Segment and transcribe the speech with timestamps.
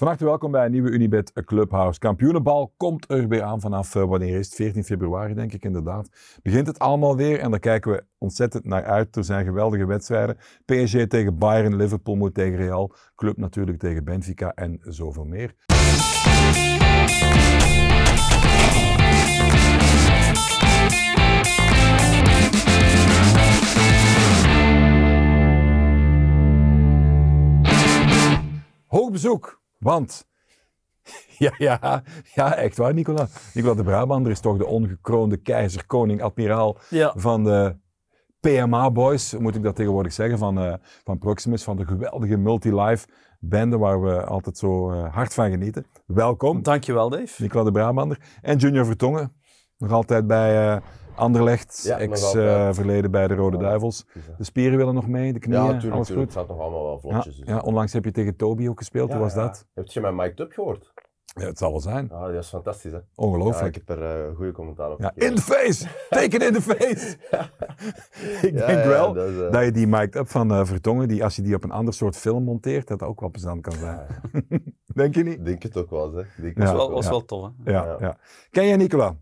[0.00, 1.98] Van harte welkom bij een nieuwe Unibet Clubhouse.
[1.98, 4.54] Kampioenenbal komt er weer aan vanaf, uh, wanneer is het?
[4.54, 6.08] 14 februari denk ik inderdaad.
[6.42, 9.16] Begint het allemaal weer en daar kijken we ontzettend naar uit.
[9.16, 10.36] Er zijn geweldige wedstrijden.
[10.64, 15.54] PSG tegen Bayern, Liverpool moet tegen Real, Club natuurlijk tegen Benfica en zoveel meer.
[28.86, 30.28] Hoog bezoek, want
[31.38, 32.02] ja, ja,
[32.34, 33.28] ja, echt waar, Nicola.
[33.54, 37.12] Nicola de Brabander is toch de ongekroonde keizer, koning, admiraal Ja.
[37.16, 37.76] van de
[38.40, 40.74] PMA-boys, moet ik dat tegenwoordig zeggen, van, eh,
[41.04, 43.06] van Proximus, van de geweldige multi-live
[43.40, 45.86] bende waar we altijd zo eh, hard van genieten.
[46.06, 47.42] Welkom, Dankjewel, Dave.
[47.42, 48.18] Nicola de Brabander.
[48.42, 49.32] En Junior Vertongen,
[49.78, 50.80] nog altijd bij eh
[51.20, 53.10] Anderlecht, Ja, ex-verleden altijd.
[53.10, 54.06] bij de Rode Ja, Duivels.
[54.38, 55.94] De spieren willen nog mee, de knieën, Ja, natuurlijk.
[55.94, 56.32] alles Het goed.
[56.32, 57.36] gaat nog allemaal wel Ja, vlotjes.
[57.36, 57.48] dus.
[57.48, 59.40] ja, onlangs heb je tegen Toby ook gespeeld, Ja, hoe was ja.
[59.42, 59.66] dat?
[59.74, 60.92] Heb je mijn Mike Up gehoord?
[61.34, 62.06] Ja, het zal wel zijn.
[62.10, 62.96] Ja, dat is fantastisch, hè?
[62.96, 63.76] Ja, Ongelooflijk.
[63.76, 65.86] ik heb er eh, goede commentaar op Ja, in the face!
[66.08, 67.16] Take it in the face!
[68.46, 70.64] ik Ja, denk ja, wel dat is, eh, dat je die mic'd up van eh,
[70.64, 73.30] Vertongen, die, als je die op een ander soort film monteert, dat dat ook wel
[73.30, 74.06] plezant kan zijn.
[74.94, 75.44] denk je niet?
[75.44, 76.22] Denk het ook wel, hè?
[76.36, 76.62] Denk Ja.
[76.62, 77.10] het was wel, was ja.
[77.10, 77.72] wel tof, hè?
[77.72, 77.96] Ja, Ja.
[78.00, 78.16] ja.
[78.50, 79.16] Ken jij Nicola?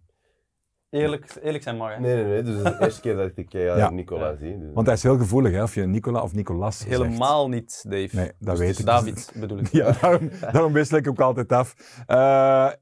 [0.90, 2.00] Eerlijk, eerlijk zijn mag, hè?
[2.00, 2.42] Nee, nee, nee.
[2.42, 3.90] Dus het is de eerste keer dat ik eh, Ja.
[3.90, 4.58] Nicola zie.
[4.58, 4.72] Dus.
[4.74, 6.90] Want hij is heel gevoelig, hè, of je Nicola of Nicolas zegt.
[6.90, 8.16] Helemaal niet, Dave.
[8.16, 8.86] Nee, dat Dus weet het is ik.
[8.86, 9.68] David, bedoel ik.
[9.80, 11.74] Ja, daarom, daarom wissel ik ook altijd af.
[12.06, 12.16] Eh,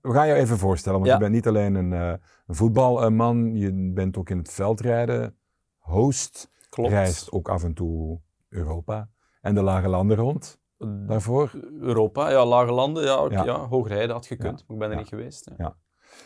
[0.00, 1.16] we gaan jou even voorstellen, want Ja.
[1.16, 2.12] je bent niet alleen een, eh,
[2.46, 5.36] een voetbalman, je bent ook in het veldrijden
[5.78, 6.48] host.
[6.68, 6.90] Klopt.
[6.90, 9.08] Reist ook af en toe Europa
[9.40, 10.58] en de lage landen rond
[11.06, 11.50] daarvoor.
[11.80, 13.44] Europa, ja, lage landen, ja, ook, Ja.
[13.44, 13.58] ja.
[13.66, 14.64] hoogrijden had gekund, Ja.
[14.66, 15.00] maar ik ben er Ja.
[15.00, 15.50] niet geweest.
[15.56, 15.76] Ja.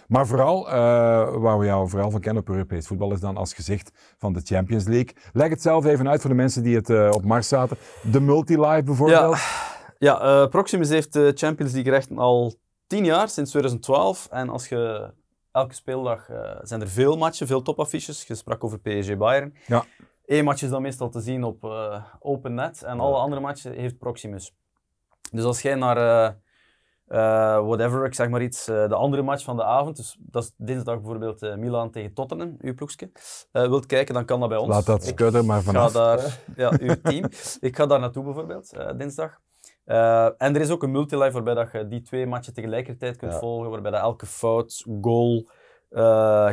[0.09, 0.73] Maar vooral, eh,
[1.35, 4.41] waar we jou vooral van kennen op Europees voetbal, is dan als gezicht van de
[4.45, 5.15] Champions League.
[5.33, 7.77] Leg het zelf even uit voor de mensen die het eh, op Mars zaten.
[8.11, 9.39] De multi-live bijvoorbeeld.
[9.99, 12.55] Ja, eh, Proximus heeft de Champions League rechten al
[12.87, 14.29] tien jaar, sinds 2012.
[14.31, 15.13] En als je
[15.53, 16.29] elke speeldag
[16.63, 18.27] zijn er veel matchen, veel topaffiches.
[18.27, 19.55] Je sprak over PSG Bayern.
[19.67, 19.85] Ja.
[20.27, 21.65] Eén match is dan meestal te zien op
[22.21, 24.55] open net en alle andere matchen heeft Proximus.
[25.33, 25.97] Dus als jij naar
[27.11, 27.19] eh,
[27.67, 30.53] whatever, ik zeg maar iets, eh, de andere match van de avond, dus dat is
[30.57, 33.11] dinsdag bijvoorbeeld eh, Milan tegen Tottenham, uw ploegje,
[33.53, 34.69] wilt kijken, dan kan dat bij ons.
[34.69, 35.93] Laat dat skudden maar ik ga vanaf.
[35.93, 37.25] daar, ja, uw team.
[37.61, 39.39] Ik ga daar naartoe bijvoorbeeld, dinsdag.
[39.85, 43.39] En er is ook een multilive waarbij dat je die twee matchen tegelijkertijd kunt Ja.
[43.39, 45.49] volgen, waarbij dat elke fout, goal,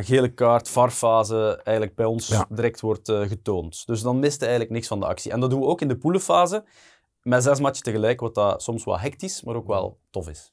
[0.02, 2.46] gele kaart, varfase eigenlijk bij ons Ja.
[2.48, 3.86] direct wordt getoond.
[3.86, 5.32] Dus dan mist je eigenlijk niks van de actie.
[5.32, 6.64] En dat doen we ook in de poelenfase,
[7.22, 10.52] met zes matchen tegelijk, wat dat soms wel hectisch, maar ook wel tof is.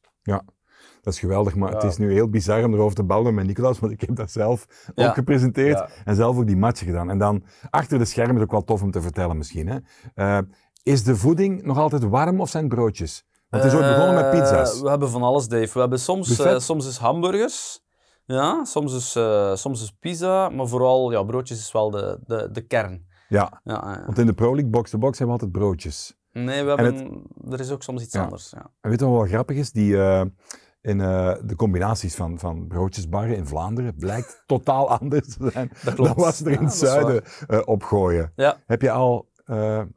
[1.02, 1.88] Dat is geweldig, maar het Ja.
[1.88, 4.66] is nu heel bizar om erover te ballen met Nicolas, want ik heb dat zelf
[4.96, 5.08] Ja.
[5.08, 5.90] ook gepresenteerd Ja.
[6.06, 7.10] en zelf ook die matchen gedaan.
[7.10, 9.68] En dan achter de schermen is ook wel tof om te vertellen misschien.
[9.68, 9.78] Hè.
[10.14, 10.40] Eh,
[10.84, 13.26] is de voeding nog altijd warm of zijn het broodjes?
[13.50, 14.82] Want het is ooit begonnen met Eh, pizza's.
[14.82, 15.74] We hebben van alles, Dave.
[15.74, 17.84] We hebben soms, eh, soms is hamburgers.
[18.26, 20.50] Ja, soms is, eh, soms is pizza.
[20.50, 23.06] Maar vooral, ja, broodjes is wel de, de, de kern.
[23.28, 24.06] Ja, Ja, eh.
[24.06, 26.18] want in de Pro League box-to-box hebben we altijd broodjes.
[26.44, 27.22] Nee, we hebben...
[27.50, 28.24] Er is ook soms iets Ja.
[28.24, 28.50] anders.
[28.50, 28.72] Ja.
[28.82, 29.72] En weet je wat wel grappig is?
[29.72, 30.22] Die, eh,
[30.82, 36.14] in eh, de combinaties van, van broodjesbarren in Vlaanderen blijkt totaal anders te zijn dan
[36.16, 38.34] wat ze er in het zuiden eh, opgooien.
[38.66, 39.30] Heb je al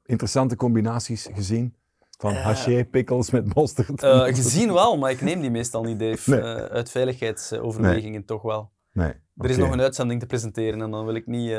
[0.05, 1.77] interessante combinaties gezien?
[2.19, 4.05] Van haché, pickles met mosterd?
[4.37, 6.31] Gezien wel, maar ik neem die meestal niet, Dave.
[6.31, 6.43] Nee.
[6.71, 8.71] Uit veiligheidsoverwegingen toch wel.
[8.93, 9.13] Nee.
[9.37, 11.57] Er is nog een uitzending te presenteren en dan wil ik niet...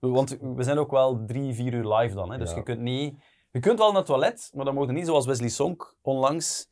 [0.00, 2.32] Want we zijn ook wel drie, vier uur live dan.
[2.32, 3.14] Hè, dus je kunt niet...
[3.58, 6.68] Je kunt wel naar het toilet, maar dan je niet zoals Wesley Sonk onlangs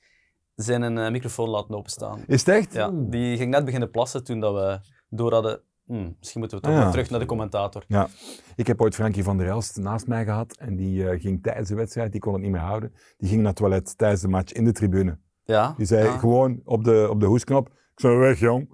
[0.55, 2.25] zijn een eh, microfoon laten openstaan.
[2.27, 2.73] Is het echt?
[2.73, 5.61] Ja, die ging net beginnen plassen toen dat we door hadden...
[5.85, 6.85] "Hmm, misschien moeten we toch Ah, ja.
[6.85, 7.85] weer terug naar de commentator.
[7.89, 8.09] Ja.
[8.57, 11.69] Ik heb ooit Frankie van der Elst naast mij gehad en die eh, ging tijdens
[11.69, 14.29] de wedstrijd, die kon het niet meer houden, die ging naar het toilet tijdens de
[14.29, 15.19] match in de tribune.
[15.45, 15.75] Ja.
[15.77, 16.19] Die zei ja.
[16.19, 18.69] gewoon op de, op de hoesknop, ik zou weg jong.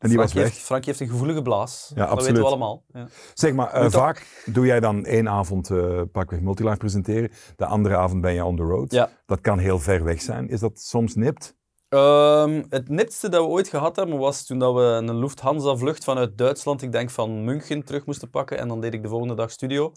[0.00, 0.44] En die was weg.
[0.44, 1.90] Heeft, Frankie heeft een gevoelige blaas.
[1.94, 2.26] Ja, Dat absoluut.
[2.26, 2.84] weten we allemaal.
[2.92, 3.06] Ja.
[3.34, 7.96] Zeg maar, eh, vaak doe jij dan één avond eh pakweg multilive presenteren, de andere
[7.96, 8.92] avond ben je on the road.
[8.92, 9.10] Ja.
[9.26, 10.48] Dat kan heel ver weg zijn.
[10.48, 11.56] Is dat soms nipt?
[11.88, 16.38] Ehm, het nipste dat we ooit gehad hebben was toen dat we een Lufthansa-vlucht vanuit
[16.38, 18.58] Duitsland, ik denk van München, terug moesten pakken.
[18.58, 19.92] En dan deed ik de volgende dag studio.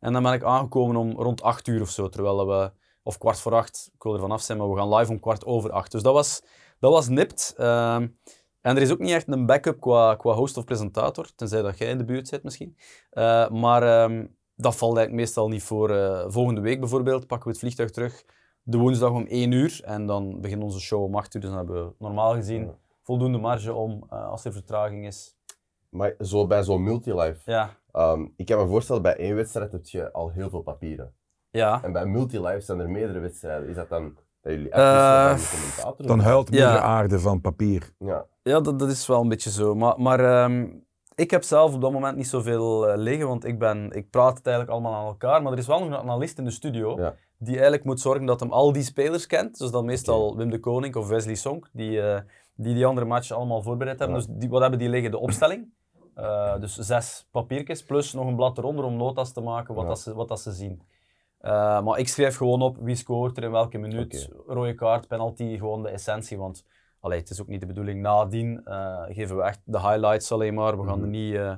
[0.00, 2.72] En dan ben ik aangekomen om rond 8 uur of zo, terwijl we,
[3.02, 5.44] of kwart voor acht, ik wil er vanaf zijn, maar we gaan live om kwart
[5.46, 5.92] over acht.
[5.92, 6.42] Dus dat was,
[6.80, 7.54] dat was nipt.
[7.56, 8.06] Ehm,
[8.60, 11.78] en er is ook niet echt een backup qua, qua host of presentator, tenzij dat
[11.78, 12.76] jij in de buurt zit misschien.
[13.10, 15.90] Eh, maar ehm, dat valt eigenlijk meestal niet voor.
[15.90, 18.24] Eh, volgende week bijvoorbeeld pakken we het vliegtuig terug
[18.62, 21.40] de woensdag om 1 uur en dan begint onze show om 8 uur.
[21.40, 22.70] Dus dan hebben we normaal gezien
[23.02, 25.36] voldoende marge om, eh, als er vertraging is.
[25.88, 29.86] Maar zo bij zo'n multilive, Ja, ehm, ik kan me voorstellen, bij één wedstrijd heb
[29.86, 31.12] je al heel veel papieren.
[31.50, 31.82] ja.
[31.82, 33.68] En bij multilive zijn er meerdere wedstrijden.
[33.68, 34.16] Is dat dan
[34.56, 36.80] dat Dat jullie Eh, echt commentator Dan huilt moeder Ja.
[36.80, 37.92] aarde van papier.
[37.98, 38.24] Ja.
[38.42, 39.74] Ja, dat, dat is wel een beetje zo.
[39.74, 40.66] Maar, maar ehm,
[41.14, 44.36] ik heb zelf op dat moment niet zoveel eh, liggen, want ik, ben, ik praat
[44.36, 45.42] het eigenlijk allemaal aan elkaar.
[45.42, 47.14] Maar er is wel nog een analist in de studio Ja.
[47.38, 49.58] die eigenlijk moet zorgen dat hem al die spelers kent.
[49.58, 52.20] Dus dan meestal Wim de Koning of Wesley Song, die eh,
[52.54, 54.16] die, die andere matchen allemaal voorbereid hebben.
[54.20, 54.26] Ja.
[54.26, 55.10] Dus die, wat hebben die liggen?
[55.10, 55.68] De opstelling.
[56.14, 59.88] Eh, dus zes papiertjes plus nog een blad eronder om notas te maken wat, Ja.
[59.88, 60.82] dat ze, wat dat ze zien.
[61.38, 64.28] Eh, maar ik schrijf gewoon op wie scoort er in welke minuut.
[64.46, 66.38] Rode kaart, penalty, gewoon de essentie.
[66.38, 66.64] Want
[67.00, 68.00] allee, het is ook niet de bedoeling.
[68.00, 70.78] Nadien eh, geven we echt de highlights alleen maar.
[70.80, 71.02] We gaan Mhm.
[71.02, 71.34] er niet...
[71.34, 71.52] eh,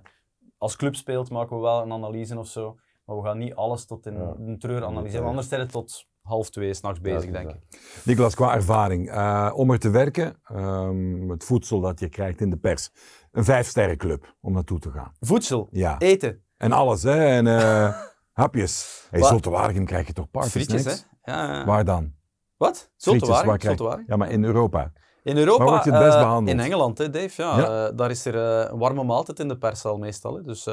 [0.58, 2.76] als club speelt maken we wel een analyse of zo.
[3.04, 4.34] Maar we gaan niet alles tot in Ja.
[4.38, 5.26] een treur analyseren.
[5.26, 7.56] Anders zijn we tot half twee s'nachts bezig, Ja, denk ik.
[8.04, 9.08] Nicolas, qua ervaring,
[9.52, 12.90] om er te werken, ehm, het voedsel dat je krijgt in de pers,
[13.32, 15.12] een vijfsterrenclub om naartoe te gaan.
[15.20, 17.24] Voedsel, Ja, eten, en alles, hè?
[17.26, 17.46] En
[18.40, 19.06] hapjes.
[19.10, 19.22] Hey?
[19.22, 21.32] Zulte Waregem krijg je toch parties, frietjes, hè?
[21.32, 21.64] Ja, ja.
[21.64, 22.12] Waar dan?
[22.56, 22.90] Wat?
[22.98, 24.04] Krijg- Zoltewaring?
[24.06, 24.92] Ja, maar in Europa.
[25.22, 26.58] In Europa, Waar word je het best eh, behandeld?
[26.58, 27.42] in Engeland, hè, Dave.
[27.42, 27.86] Ja, Ja.
[27.88, 30.34] eh, daar is er eh, een warme maaltijd in de perszaal meestal.
[30.34, 30.42] Hè.
[30.42, 30.68] Dus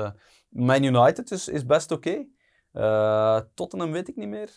[0.50, 2.25] Man United is, is best oké.
[3.54, 4.54] Tottenham weet ik niet meer.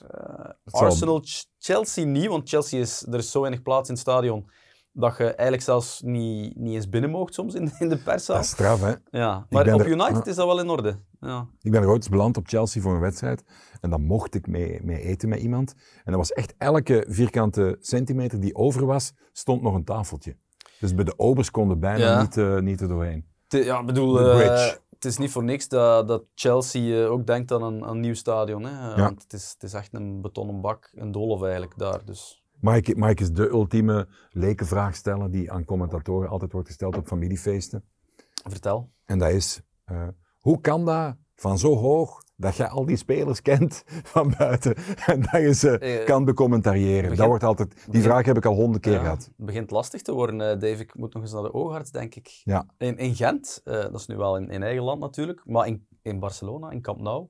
[0.70, 4.50] Arsenal, Ch- Chelsea niet, want Chelsea is, er is zo weinig plaats in het stadion
[4.92, 8.36] dat je eigenlijk zelfs niet, niet eens binnen moogt soms in, in de perszaal.
[8.36, 8.94] Dat is straf, hè?
[9.10, 9.46] Ja.
[9.50, 10.98] Maar op er- United is dat wel in orde.
[11.20, 11.46] Ja.
[11.60, 13.44] Ik ben er ooit beland op Chelsea voor een wedstrijd.
[13.80, 15.74] En dan mocht ik mee, mee eten met iemand.
[15.96, 20.36] En dat was echt elke vierkante centimeter die over was, stond nog een tafeltje.
[20.80, 22.20] Dus bij de obers konden bijna Ja.
[22.22, 23.24] niet, eh, niet er doorheen.
[23.48, 27.52] Ja, ik bedoel, eh, het is niet voor niks dat, dat Chelsea eh, ook denkt
[27.52, 28.64] aan een, aan een nieuw stadion.
[28.64, 28.96] Hè?
[29.02, 32.04] Want het is, het is echt een betonnen bak, een doolhof eigenlijk daar.
[32.04, 32.44] Dus.
[32.62, 37.84] Ik eens de ultieme lekenvraag stellen die aan commentatoren altijd wordt gesteld op familiefeesten?
[38.48, 38.90] Vertel.
[39.04, 40.08] En dat is, eh,
[40.38, 44.74] hoe kan dat van zo hoog dat je al die spelers kent van buiten
[45.06, 47.16] en dat je ze Eh, kan becommentariëren?
[47.16, 49.24] dat wordt altijd, die vraag heb ik al honderd keer Ja, gehad.
[49.24, 50.82] Het begint lastig te worden, eh, Dave.
[50.82, 52.40] Ik moet nog eens naar de oogarts, denk ik.
[52.44, 52.66] Ja.
[52.78, 56.18] In, in Gent, dat is nu wel in, in eigen land natuurlijk, maar in, in
[56.18, 57.26] Barcelona, in Camp Nou.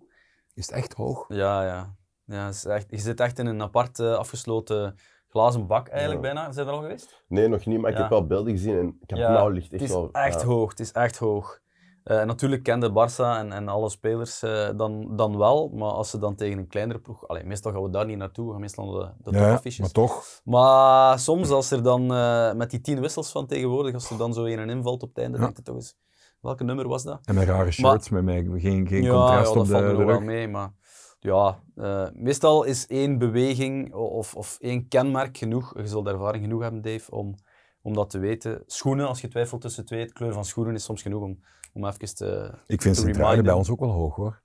[0.54, 1.24] Is het echt hoog?
[1.28, 1.96] Ja, ja.
[2.24, 4.94] ja is echt, je zit echt in een apart afgesloten
[5.30, 6.32] glazen bak eigenlijk Ja.
[6.32, 6.52] bijna.
[6.52, 7.24] Zijn er al geweest?
[7.28, 8.02] Nee, nog niet, maar ik Ja.
[8.02, 10.08] heb wel beelden gezien en ik heb Ja, ligt Het echt is wel...
[10.12, 10.46] echt ja.
[10.46, 11.58] hoog, het is echt hoog.
[12.04, 16.18] Eh, natuurlijk kende Barça en, en alle spelers eh, dan, dan wel, maar als ze
[16.18, 17.28] dan tegen een kleinere ploeg...
[17.28, 19.78] Allee, meestal gaan we daar niet naartoe, we gaan meestal naar de, de ja, topaffiches.
[19.80, 20.24] maar toch.
[20.44, 24.34] Maar soms als er dan eh, met die tien wissels van tegenwoordig, als er dan
[24.34, 25.44] zo een invalt op het einde, Ja.
[25.44, 25.96] denk je toch eens,
[26.40, 27.18] welke nummer was dat?
[27.24, 29.88] En met rare shirts, met mij, geen, geen ja, contrast ja, op dat valt de,
[29.90, 30.24] er de wel rug.
[30.24, 30.72] mee, maar
[31.20, 35.72] ja, eh, meestal is één beweging of, of één kenmerk genoeg.
[35.76, 37.34] Je zult ervaring genoeg hebben, Dave, om,
[37.82, 38.62] om dat te weten.
[38.66, 41.38] Schoenen, als je twijfelt tussen twee, de kleur van schoenen is soms genoeg om,
[41.72, 42.50] om even te...
[42.66, 43.44] Ik vind reminden.
[43.44, 44.42] bij ons ook wel hoog hoor.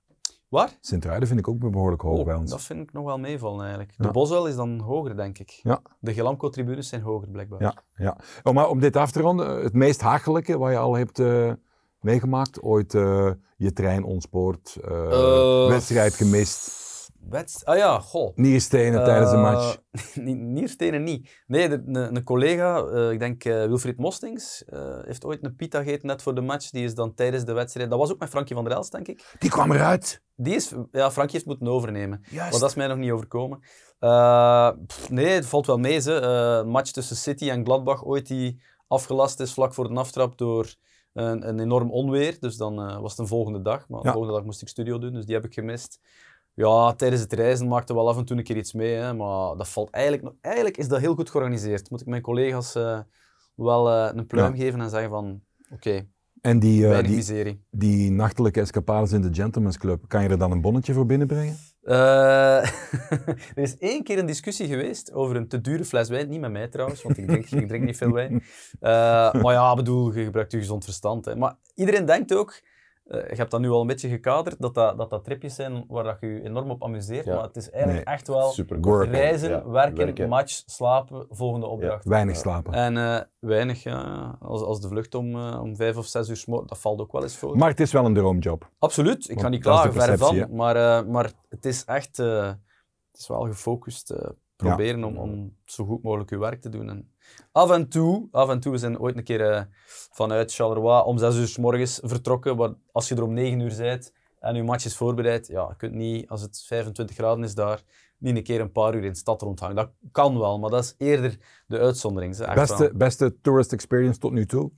[0.48, 0.76] Waar?
[0.80, 2.50] Sint-Truiden vind ik ook behoorlijk hoog Oh, bij ons.
[2.50, 3.94] dat vind ik nog wel meevallen eigenlijk.
[3.96, 4.10] De Ja.
[4.10, 5.60] Boswell is dan hoger, denk ik.
[5.62, 5.80] Ja.
[6.00, 7.60] De Gelamco-tribunes zijn hoger, blijkbaar.
[7.60, 8.16] Ja, ja.
[8.42, 11.52] Oh, maar om dit af te ronden, het meest hachelijke wat je al hebt eh,
[12.06, 12.62] meegemaakt?
[12.62, 16.84] Ooit eh, je trein ontspoord, eh, Eh, wedstrijd gemist,
[17.30, 18.36] Wedst- ah ja, goh.
[18.36, 19.76] nierstenen tijdens een match.
[20.14, 21.42] Niet- Nierstenen niet.
[21.46, 22.78] Nee, een, collega,
[23.10, 24.64] ik denk Wilfried Mostings,
[25.04, 26.70] heeft ooit een pita gegeten net voor de match.
[26.70, 27.90] Die is dan tijdens de wedstrijd...
[27.90, 29.34] Dat was ook met Frankie van der Elst, denk ik.
[29.38, 30.22] Die kwam eruit.
[30.36, 30.72] Die is...
[30.90, 32.20] Ja, Frankie heeft moeten overnemen.
[32.30, 32.50] Juist.
[32.50, 33.58] Maar dat is mij nog niet overkomen.
[34.86, 36.00] Pff, nee, het valt wel mee.
[36.00, 36.62] Ze.
[36.66, 40.74] Match tussen City en Gladbach ooit die afgelast is vlak voor de aftrap door
[41.16, 42.36] een, een enorm onweer.
[42.40, 43.88] Dus dan eh, was het een volgende dag.
[43.88, 46.00] Maar de volgende dag moest ik studio doen, dus die heb ik gemist.
[46.54, 48.94] Ja, tijdens het reizen maakte wel af en toe een keer iets mee.
[48.94, 51.90] Hè, maar dat valt eigenlijk, nog- eigenlijk is dat heel goed georganiseerd.
[51.90, 53.00] Moet ik mijn collega's eh,
[53.54, 54.60] wel eh, een pluim Ja.
[54.62, 55.40] geven en zeggen van...
[55.72, 56.06] Oké,
[56.46, 60.52] En die, eh, die, die nachtelijke escapades in de Gentleman's Club, kan je er dan
[60.52, 61.56] een bonnetje voor binnenbrengen?
[61.82, 61.96] Eh,
[63.56, 66.28] er is één keer een discussie geweest over een te dure fles wijn.
[66.28, 68.42] Niet met mij trouwens, want ik drink, ik drink niet veel wijn.
[68.80, 71.24] Eh, maar ja, ik bedoel, je gebruikt je gezond verstand.
[71.24, 71.36] Hè.
[71.36, 72.60] Maar iedereen denkt ook,
[73.06, 75.84] eh, je hebt dat nu al een beetje gekaderd, dat dat, dat, dat tripjes zijn
[75.88, 77.24] waar dat je je enorm op amuseert.
[77.24, 77.34] Ja.
[77.34, 78.14] Maar het is eigenlijk Nee.
[78.14, 79.10] echt wel Super Work.
[79.10, 82.04] reizen, Ja, werken, match, slapen, volgende opdracht.
[82.04, 82.72] Weinig slapen.
[82.72, 84.36] En eh, weinig, ja.
[84.40, 87.12] Als, als de vlucht om, eh, om vijf of zes uur smorgens, dat valt ook
[87.12, 87.56] wel eens voor.
[87.56, 88.70] Maar het is wel een droomjob.
[88.78, 90.54] Absoluut, ik ga niet klagen, verre van.
[90.56, 92.46] Maar, eh, maar het is echt eh,
[93.10, 96.88] het is wel gefocust eh, proberen om, om zo goed mogelijk je werk te doen.
[96.88, 97.10] En
[97.52, 99.62] af en toe, af en toe, we zijn ooit een keer eh,
[100.12, 102.78] vanuit Charleroi om zes uur s morgens vertrokken.
[102.92, 105.94] Als je er om negen uur bent en je match is voorbereid, ja, je kunt
[105.94, 107.82] niet, als het 25 graden is daar,
[108.18, 109.76] niet een keer een paar uur in de stad rondhangen.
[109.76, 112.54] Dat kan wel, maar dat is eerder de uitzondering.
[112.54, 114.70] Beste, beste tourist experience tot nu toe?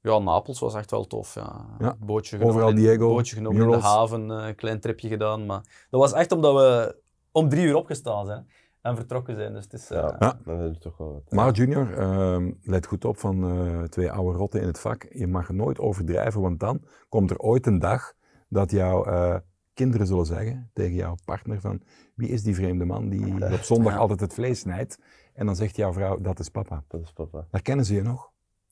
[0.00, 1.34] Ja, Napels was echt wel tof.
[1.34, 1.76] Ja.
[1.78, 1.96] Ja.
[2.00, 5.46] Bootje Overal genomen, in, Diego, bootje genomen in de haven, eh, een klein tripje gedaan.
[5.46, 6.96] Maar dat was echt omdat we
[7.32, 8.48] om drie uur opgestaan zijn.
[8.84, 9.52] En vertrokken zijn.
[9.52, 9.90] Dus het is...
[9.90, 10.38] eh, Ja, Ja.
[10.44, 11.22] dan is toch wel wat.
[11.32, 15.06] Maar Junior, ehm, let goed op van eh, twee oude rotten in het vak.
[15.10, 18.12] Je mag nooit overdrijven, want dan komt er ooit een dag
[18.48, 19.36] dat jouw eh,
[19.74, 21.82] kinderen zullen zeggen tegen jouw partner van
[22.14, 23.98] wie is die vreemde man die op zondag Ja.
[23.98, 24.98] altijd het vlees snijdt?
[25.34, 26.84] En dan zegt jouw vrouw, dat is papa.
[26.88, 27.46] Dat is papa.
[27.50, 28.30] Herkennen ze je nog?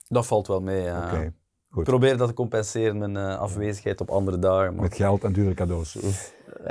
[0.08, 1.06] Dat valt wel mee, ja.
[1.06, 1.32] Oké, Ik
[1.70, 1.84] goed.
[1.84, 4.72] probeer dat te compenseren, mijn eh, afwezigheid op andere dagen.
[4.74, 4.82] Maar...
[4.82, 5.94] Met geld en dure cadeaus.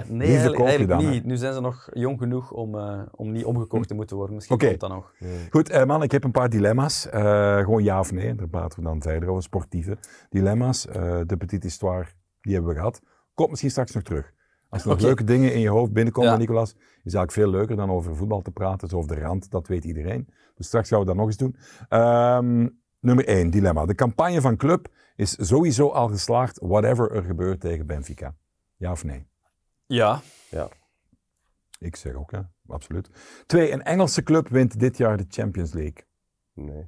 [0.07, 1.15] Nee, eigenlijk, koop je eigenlijk dan, hè?
[1.15, 1.25] niet.
[1.25, 4.35] Nu zijn ze nog jong genoeg om, eh, om niet omgekocht te moeten worden.
[4.35, 5.13] Misschien komt dat nog.
[5.49, 7.09] Goed, eh, man, ik heb een paar dilemma's.
[7.09, 9.97] Eh, gewoon ja of nee, daar praten we dan verder over, sportieve
[10.29, 10.81] dilemma's.
[10.81, 12.07] De petite histoire,
[12.41, 13.01] die hebben we gehad.
[13.33, 14.33] Komt misschien straks nog terug.
[14.69, 16.37] Als er nog leuke dingen in je hoofd binnenkomen, Ja.
[16.37, 19.67] Nicolas, is eigenlijk veel leuker dan over voetbal te praten, zo over de rand, dat
[19.67, 20.27] weet iedereen.
[20.55, 21.55] Dus straks gaan we dat nog eens doen.
[21.89, 22.67] Ehm,
[22.99, 23.85] nummer 1, dilemma.
[23.85, 28.35] De campagne van club is sowieso al geslaagd, whatever er gebeurt tegen Benfica.
[28.75, 29.29] Ja of nee?
[29.91, 30.21] Ja.
[31.79, 33.09] Ik zeg ook ja, absoluut.
[33.45, 36.03] Twee, een Engelse club wint dit jaar de Champions League.
[36.53, 36.85] Nee.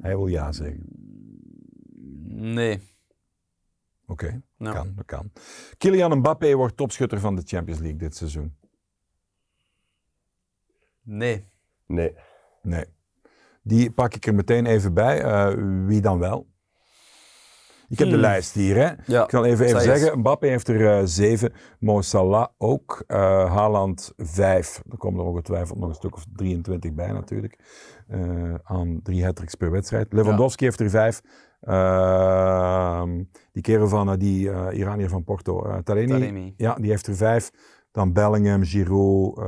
[0.00, 0.84] Hij wil ja zeggen.
[2.54, 2.80] Nee.
[4.06, 4.74] Oké, Nou.
[4.74, 5.32] kan, dat kan.
[5.78, 8.56] Kylian Mbappé wordt topschutter van de Champions League dit seizoen.
[11.02, 11.44] Nee.
[11.86, 12.14] Nee.
[12.62, 12.84] Nee.
[13.62, 15.22] Die pak ik er meteen even bij.
[15.22, 15.54] Eh,
[15.86, 16.49] wie dan wel?
[17.90, 18.22] Ik heb de Hmm.
[18.22, 18.76] lijst hier.
[18.76, 18.90] Hè?
[19.06, 19.24] Ja.
[19.24, 20.18] Ik zal even, even zeggen.
[20.18, 21.52] Mbappé heeft er eh, zeven.
[21.78, 23.04] Mo Salah ook.
[23.06, 24.82] Eh Haaland vijf.
[24.90, 27.58] Er komen er ongetwijfeld nog een stuk of 23 bij natuurlijk.
[28.08, 30.12] Eh, aan drie hat per wedstrijd.
[30.12, 31.20] Lewandowski heeft er vijf.
[31.60, 36.06] Ehm, die kerel van die Iranier van Porto, Taremi.
[36.06, 36.54] Taremi.
[36.56, 37.50] Ja, die heeft er vijf.
[37.92, 39.38] Dan Bellingham, Giroud,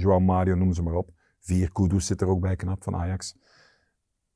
[0.00, 1.10] Joao Mario, noem ze maar op.
[1.40, 1.72] Vier.
[1.72, 3.36] Kudus zit er ook bij, knap, van Ajax.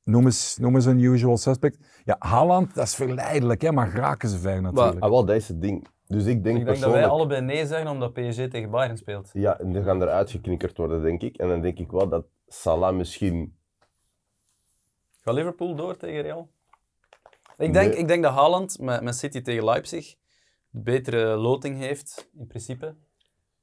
[0.09, 1.77] Noem eens, noem eens een usual suspect.
[2.05, 4.99] Ja, Haaland, dat is verleidelijk, hè, maar raken ze ver natuurlijk.
[4.99, 5.87] Ah, wel, dat is het ding.
[6.07, 9.29] Dus ik denk Ik denk dat wij allebei nee zeggen omdat PSG tegen Bayern speelt.
[9.33, 11.37] Ja, en die gaan eruit geknikkerd worden, denk ik.
[11.37, 13.57] En dan denk ik wel dat Salah misschien...
[15.21, 16.49] Gaat Liverpool door tegen Real?
[17.57, 17.97] Ik denk, Nee.
[17.97, 20.15] ik denk dat Haaland met, met City tegen Leipzig
[20.69, 22.95] de betere loting heeft, in principe.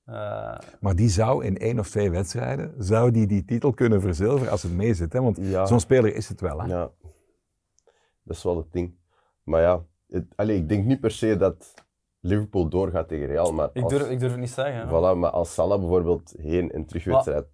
[0.06, 4.50] Eh, Maar die zou in één of twee wedstrijden, zou die die titel kunnen verzilveren
[4.52, 5.12] als het mee zit.
[5.12, 5.22] Hè?
[5.22, 5.66] Want Ja.
[5.66, 6.60] zo'n speler is het wel.
[6.60, 6.66] Hè?
[6.66, 6.90] Ja,
[8.22, 8.94] dat is wel het ding.
[9.42, 11.74] Maar ja, het, allee, ik denk niet per se dat
[12.20, 13.52] Liverpool doorgaat tegen Real.
[13.52, 14.80] Maar ik, als, durf, ik durf het niet zeggen.
[14.80, 14.86] hè.
[14.86, 17.46] voilà, maar als Salah bijvoorbeeld heen- en terugwedstrijd...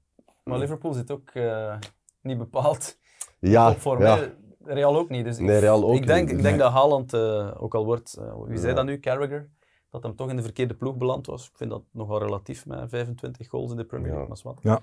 [0.44, 1.76] Maar Liverpool zit ook eh,
[2.22, 2.98] niet bepaald
[3.38, 4.32] Ja, hè.
[4.64, 5.24] Real ook niet.
[5.24, 7.74] Dus ik- Nee, Real ook ik denk, niet, Ik dus- denk dat Haaland eh, ook
[7.74, 9.48] al wordt, wie zei dat nu, Carragher,
[9.92, 11.48] dat hem toch in de verkeerde ploeg beland was.
[11.48, 14.22] Ik vind dat nogal relatief met 25 goals in de Premier League.
[14.22, 14.28] Ja.
[14.28, 14.82] Maar is wat.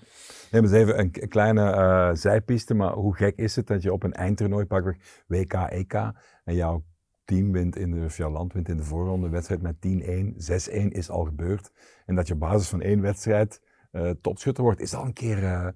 [0.51, 4.03] Neem eens even een kleine eh, zijpiste, maar hoe gek is het dat je op
[4.03, 5.93] een eindtoernooi pakweg WK, EK
[6.43, 6.83] en jouw
[7.25, 10.87] team wint in de, of jouw land wint in de voorronde, een wedstrijd met 10-1,
[10.87, 11.71] 6-1 is al gebeurd.
[12.05, 13.61] En dat je op basis van één wedstrijd
[13.91, 15.67] eh, topschutter wordt, is al een keer eh,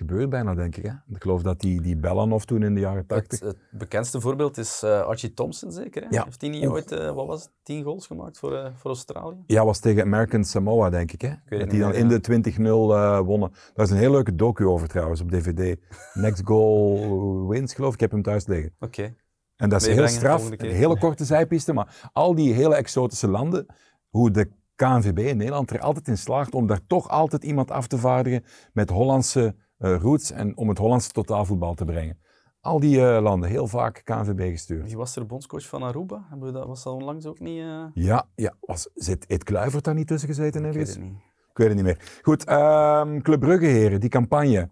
[0.00, 0.84] gebeurd bijna, denk ik.
[0.84, 0.92] Hè?
[1.14, 4.58] Ik geloof dat die, die Bellanov toen in de jaren 80 Het, het bekendste voorbeeld
[4.58, 6.02] is eh, Archie Thompson, zeker.
[6.02, 6.08] Hè?
[6.10, 6.24] Ja.
[6.24, 9.36] Heeft hij niet ooit, eh, wat was het, 10 goals gemaakt voor, eh, voor Australië?
[9.46, 11.20] Ja, was tegen American Samoa, denk ik.
[11.20, 11.58] Hè?
[11.58, 13.52] dat die dan in de 20-0 eh, wonnen.
[13.74, 15.80] Daar is een heel leuke docu over trouwens op DVD.
[16.14, 17.94] Next Goal Wins, geloof ik.
[17.94, 18.74] Ik heb hem thuis liggen.
[18.78, 19.14] Oké.
[19.56, 20.50] En dat is heel straf.
[20.50, 23.66] Een hele korte zijpiste, maar al die hele exotische landen,
[24.08, 27.86] hoe de KNVB in Nederland er altijd in slaagt om daar toch altijd iemand af
[27.86, 29.54] te vaardigen met Hollandse
[29.88, 32.18] roots en om het Hollandse totaalvoetbal te brengen.
[32.60, 34.84] Al die eh, landen, heel vaak KNVB gestuurd.
[34.86, 36.26] Wie was er bondscoach van Aruba?
[36.28, 37.60] Hebben we dat, was dat onlangs ook niet?
[37.60, 38.54] eh, Ja, ja.
[38.60, 40.94] Was, zit Ed Kluivert daar niet tussen gezeten Ik weet ergens?
[40.96, 41.18] het niet.
[41.50, 42.20] Ik weet het niet meer.
[42.22, 44.70] Goed, ehm Club Brugge heren, die campagne.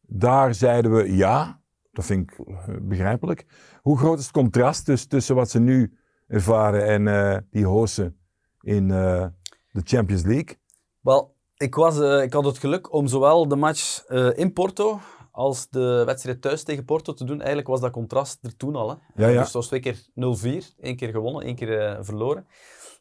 [0.00, 1.60] Daar zeiden we ja,
[1.92, 3.46] dat vind ik eh, begrijpelijk.
[3.82, 5.96] Hoe groot is het contrast dus tussen wat ze nu
[6.26, 8.16] ervaren en eh, die hosten
[8.60, 9.26] in eh,
[9.70, 10.56] de Champions League?
[11.00, 11.31] Wel,
[11.62, 15.00] ik, was, eh, ik had het geluk om zowel de match eh, in Porto
[15.30, 17.36] als de wedstrijd thuis tegen Porto te doen.
[17.36, 18.88] Eigenlijk was dat contrast er toen al.
[18.88, 18.94] Hè.
[19.14, 19.36] Ja, ja.
[19.36, 20.74] Dus het was twee keer 0-4.
[20.80, 22.46] één keer gewonnen, één keer eh, verloren.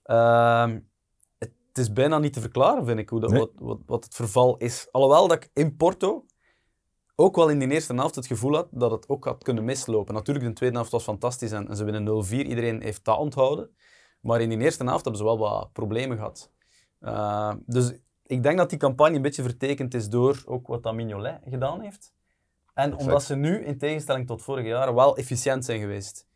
[0.03, 0.79] Ehm,
[1.37, 3.39] het is bijna niet te verklaren, vind ik, hoe dat, Nee.
[3.39, 4.87] wat, wat, wat het verval is.
[4.91, 6.25] Alhoewel dat ik in Porto
[7.15, 10.13] ook wel in die eerste helft het gevoel had dat het ook had kunnen mislopen.
[10.13, 12.29] Natuurlijk, de tweede helft was fantastisch en, en ze winnen 0-4.
[12.29, 13.75] Iedereen heeft dat onthouden.
[14.21, 16.51] Maar in die eerste helft hebben ze wel wat problemen gehad.
[17.01, 17.93] Uh, dus
[18.31, 21.81] ik denk dat die campagne een beetje vertekend is door ook wat dat Mignolet gedaan
[21.81, 22.13] heeft.
[22.73, 23.01] En Exact.
[23.01, 26.27] omdat ze nu, in tegenstelling tot vorig jaar, wel efficiënt zijn geweest.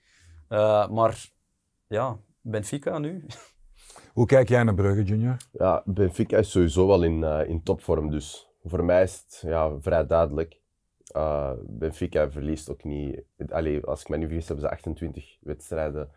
[0.49, 1.29] Uh, maar
[1.87, 3.25] ja, Benfica nu.
[4.13, 5.37] Hoe kijk jij naar Brugge, Junior?
[5.51, 9.79] Ja, Benfica is sowieso wel in, eh, in topvorm, dus voor mij is het ja,
[9.79, 10.59] vrij duidelijk.
[11.15, 13.23] Uh, Benfica verliest ook niet.
[13.49, 16.09] Allee, als ik me niet vergis, hebben ze 28 wedstrijden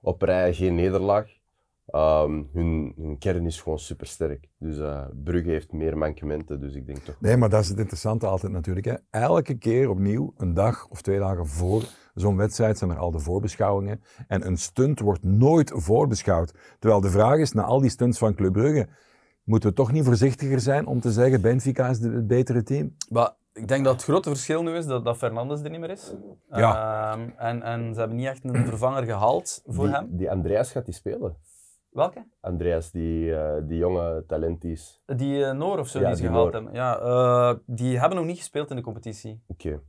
[0.00, 1.42] op rij, geen nederlaag.
[1.86, 4.48] Ehm, hun, hun kern is gewoon supersterk.
[4.58, 7.16] Dus eh Brugge heeft meer mankementen, dus ik denk toch...
[7.20, 8.86] Nee, maar dat is het interessante altijd natuurlijk.
[8.86, 8.94] Hè.
[9.10, 11.82] Elke keer opnieuw, een dag of twee dagen voor
[12.14, 14.02] zo'n wedstrijd, zijn er al de voorbeschouwingen.
[14.28, 16.54] En een stunt wordt nooit voorbeschouwd.
[16.78, 18.86] Terwijl de vraag is, na al die stunts van Club Brugge,
[19.44, 22.96] moeten we toch niet voorzichtiger zijn om te zeggen, Benfica is de- het betere team?
[23.10, 25.90] Maar ik denk dat het grote verschil nu is dat, dat Fernandes er niet meer
[25.90, 26.14] is.
[26.50, 27.12] Ja.
[27.12, 30.06] Ehm, en, en ze hebben niet echt een vervanger gehaald voor die, hem.
[30.16, 31.36] die Andreas gaat die spelen.
[31.94, 32.24] Welke?
[32.40, 35.02] Andreas, die, eh, die jonge talent is.
[35.06, 36.62] Die eh, Noor of zo Ja, die ze die gehaald Noor.
[36.62, 36.80] hebben.
[36.80, 39.42] Ja, eh, die hebben nog niet gespeeld in de competitie.
[39.46, 39.80] Oké.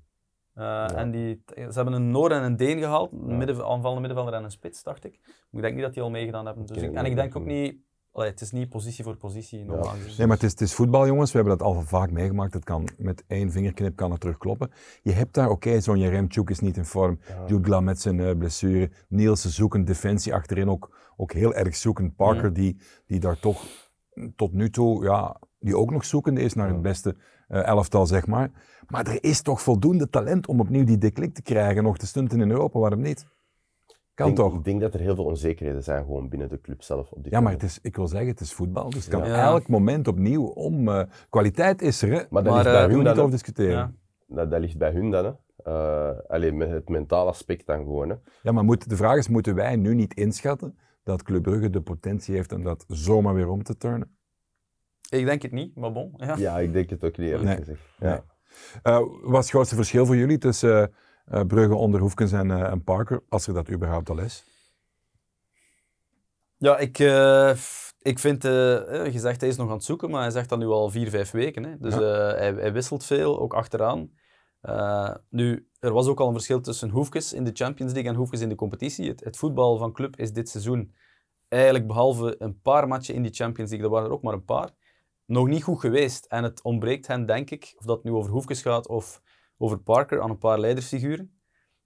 [0.96, 4.44] En die, ze hebben een Noor en een Deen gehaald, een midden, aanvallende middenvelder en
[4.44, 5.20] een spits, dacht ik.
[5.24, 6.66] Maar ik denk niet dat die al meegedaan hebben.
[6.66, 7.76] Dus ik- en ik denk ook niet...
[8.16, 10.18] allee, het is niet positie voor positie, normaal gezien.
[10.18, 11.32] Nee, maar het is, het is voetbal, jongens.
[11.32, 12.54] We hebben dat al vaak meegemaakt.
[12.54, 14.72] Het kan met één vingerknip kan het terugkloppen.
[15.02, 17.20] Je hebt daar, oké, zo'n Jeremchuk is niet in vorm.
[17.48, 18.92] Jutgla met zijn eh, blessure.
[19.08, 22.16] Nielsen zoekend, defensie achterin ook, ook heel erg zoekend.
[22.16, 23.64] Parker, die, die daar toch
[24.36, 27.16] tot nu toe, ja, die ook nog zoekende is naar het beste
[27.48, 28.52] eh, elftal, zeg maar.
[28.88, 31.84] Maar er is toch voldoende talent om opnieuw die deklik te krijgen.
[31.84, 33.26] Nog te stunten in Europa, waarom niet?
[34.16, 34.58] Kan Ik denk, toch?
[34.60, 37.32] ik denk dat er heel veel onzekerheden zijn gewoon binnen de club zelf op dit
[37.34, 38.90] Ja, maar het is, ik wil zeggen, het is voetbal.
[38.90, 39.44] Dus het kan Ja.
[39.46, 40.88] elk moment opnieuw om.
[40.90, 42.22] eh, kwaliteit is er, hè?
[42.30, 43.76] Maar dat Maar, ligt eh, bij Daar hun niet over discussiëren.
[43.78, 43.92] Ja.
[44.28, 45.26] Dat, dat ligt bij hun dan.
[45.26, 45.32] Hè.
[45.64, 48.10] Eh, alleen met het mentale aspect dan gewoon.
[48.10, 48.16] Hè.
[48.44, 51.82] Ja, maar moet, de vraag is, moeten wij nu niet inschatten dat Club Brugge de
[51.82, 54.18] potentie heeft om dat zomaar weer om te turnen?
[55.10, 56.14] Ik denk het niet, maar bon.
[56.18, 56.36] Ja.
[56.38, 57.58] Ja, ik denk het ook niet eerlijk Nee.
[57.58, 57.80] gezegd.
[58.00, 58.12] Nee.
[58.12, 58.24] Ja.
[58.84, 60.94] Eh, wat is het grootste verschil voor jullie tussen
[61.26, 64.44] eh, Brugge onder Hoefkens en, eh, en Parker, als er dat überhaupt al is?
[66.58, 67.56] Ja, ik, eh,
[68.00, 70.66] ik vind, je zegt hij is nog aan het zoeken, maar hij zegt dat nu
[70.66, 71.64] al vier, vijf weken.
[71.64, 71.78] Hè.
[71.78, 72.02] Dus Ja.
[72.36, 74.12] hij, hij wisselt veel, ook achteraan.
[75.30, 78.42] Nu, er was ook al een verschil tussen Hoefkes in de Champions League en Hoefkes
[78.42, 79.10] in de competitie.
[79.10, 80.94] Het, het voetbal van club is dit seizoen
[81.48, 84.46] eigenlijk behalve een paar matchen in die Champions League, dat waren er ook maar een
[84.46, 84.70] paar,
[85.26, 86.26] nog niet goed geweest.
[86.26, 89.22] En het ontbreekt hen, denk ik, of dat nu over Hoefkes gaat of
[89.58, 91.40] over Parker, aan een paar leidersfiguren.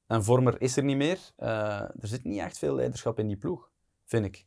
[0.07, 1.19] En Vormer is er niet meer.
[1.35, 1.49] Eh,
[1.81, 3.69] er zit niet echt veel leiderschap in die ploeg,
[4.05, 4.45] vind ik.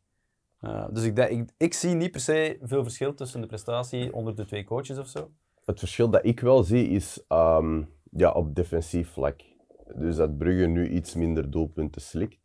[0.61, 4.13] Uh, dus ik, denk- ik, ik zie niet per se veel verschil tussen de prestatie
[4.15, 5.31] onder de twee coaches of zo.
[5.65, 9.41] Het verschil dat ik wel zie is ehm, ja, op defensief vlak.
[9.95, 12.39] Dus dat Brugge nu iets minder doelpunten slikt.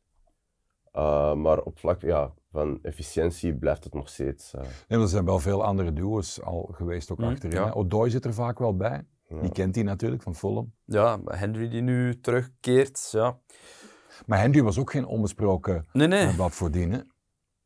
[0.93, 4.53] Uh, maar op vlak ja, van efficiëntie blijft het nog steeds.
[4.53, 7.57] eh, Nee, er zijn wel veel andere duo's al geweest ook Mm, achterin.
[7.61, 7.71] ja.
[7.71, 9.05] Odoi zit er vaak wel bij.
[9.27, 9.41] Ja.
[9.41, 10.73] Die kent hij natuurlijk van Fulham.
[10.85, 13.37] Ja, Henry die nu terugkeert, ja.
[14.25, 17.11] Maar Henry was ook geen onbesproken Nee, nee, eh, wat voor dienen.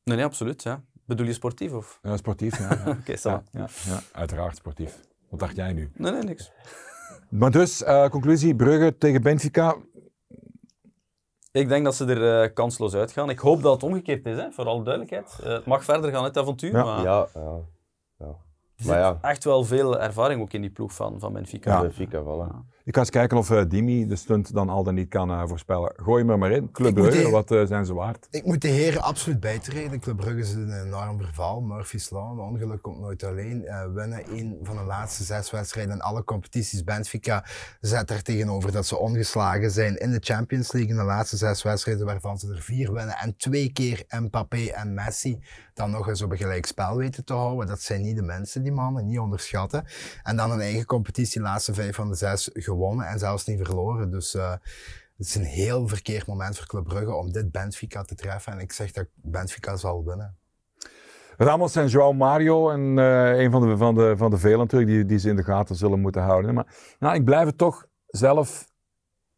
[0.04, 0.64] nee, nee absoluut.
[0.64, 0.84] Ja.
[1.06, 2.00] Bedoel je sportief of?
[2.02, 2.70] Ja, sportief, ja.
[2.86, 2.92] ja.
[3.00, 3.44] Oké, ja, va.
[3.52, 5.00] ja, ja, uiteraard sportief.
[5.30, 5.92] Wat dacht jij nu?
[5.96, 6.52] Nee, nee, niks.
[7.30, 9.76] Maar dus, eh, conclusie, Brugge tegen Benfica.
[11.52, 13.30] Ik denk dat ze er eh, kansloos uitgaan.
[13.30, 15.38] Ik hoop dat het omgekeerd is, hè, voor alle duidelijkheid.
[15.44, 16.84] Het mag verder gaan, het avontuur, Ja.
[16.84, 17.60] maar ja, ja,
[18.18, 18.26] ja.
[18.26, 18.36] er Maar
[18.84, 21.72] zit ja, echt wel veel ervaring ook in die ploeg van, van Benfica.
[21.72, 21.82] Ja.
[21.82, 22.80] Benfica, voilà.
[22.84, 25.44] Ik ga eens kijken of eh, Dimi de stunt dan al dan niet kan eh,
[25.46, 25.94] voorspellen.
[25.96, 26.72] Gooi er maar in.
[26.72, 28.28] Club Brugge, wat eh, zijn ze waard?
[28.32, 30.00] Ik moet de heren absoluut bijtreden.
[30.00, 31.62] Club Brugge is een enorm verval.
[31.62, 33.66] Murphy's Law, een ongeluk komt nooit alleen.
[33.66, 36.84] Eh winnen één van de laatste zes wedstrijden in alle competities.
[36.84, 37.46] Benfica
[37.82, 40.92] zet er tegenover dat ze ongeslagen zijn in de Champions League.
[40.92, 43.18] In de laatste zes wedstrijden waarvan ze er vier winnen.
[43.18, 45.40] En twee keer Mbappé en Messi
[45.74, 47.68] dan nog eens op een gelijk spel weten te houden.
[47.68, 49.86] Dat zijn niet de mensen, die mannen, niet onderschatten.
[50.24, 54.12] En dan een eigen competitie, laatste vijf van de zes gewonnen en zelfs niet verloren.
[54.12, 54.52] Dus eh,
[55.18, 58.54] het is een heel verkeerd moment voor Club Brugge om dit Benfica te treffen.
[58.54, 60.36] En ik zeg dat Benfica zal winnen.
[61.38, 64.92] Ramos en João Mario, en, eh, een van de, van de, van de velen natuurlijk,
[64.92, 66.54] die, die ze in de gaten zullen moeten houden.
[66.54, 68.68] Maar nou, ik blijf het toch zelf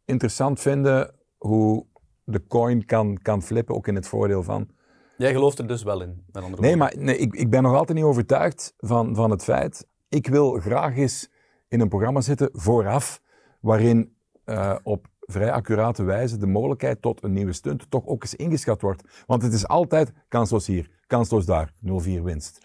[0.04, 1.86] interessant vinden hoe
[2.24, 4.68] de coin kan, kan flippen, ook in het voordeel van.
[5.16, 6.96] Jij gelooft er dus wel in, met andere Nee, woorden.
[6.96, 9.86] maar nee, ik, ik ben nog altijd niet overtuigd van, van het feit.
[10.08, 11.30] Ik wil graag eens
[11.68, 13.20] in een programma zitten vooraf,
[13.60, 18.34] waarin eh, op vrij accurate wijze de mogelijkheid tot een nieuwe stunt toch ook eens
[18.34, 19.02] ingeschat wordt.
[19.26, 22.58] Want het is altijd kansloos hier, kansloos daar, 0-4 winst.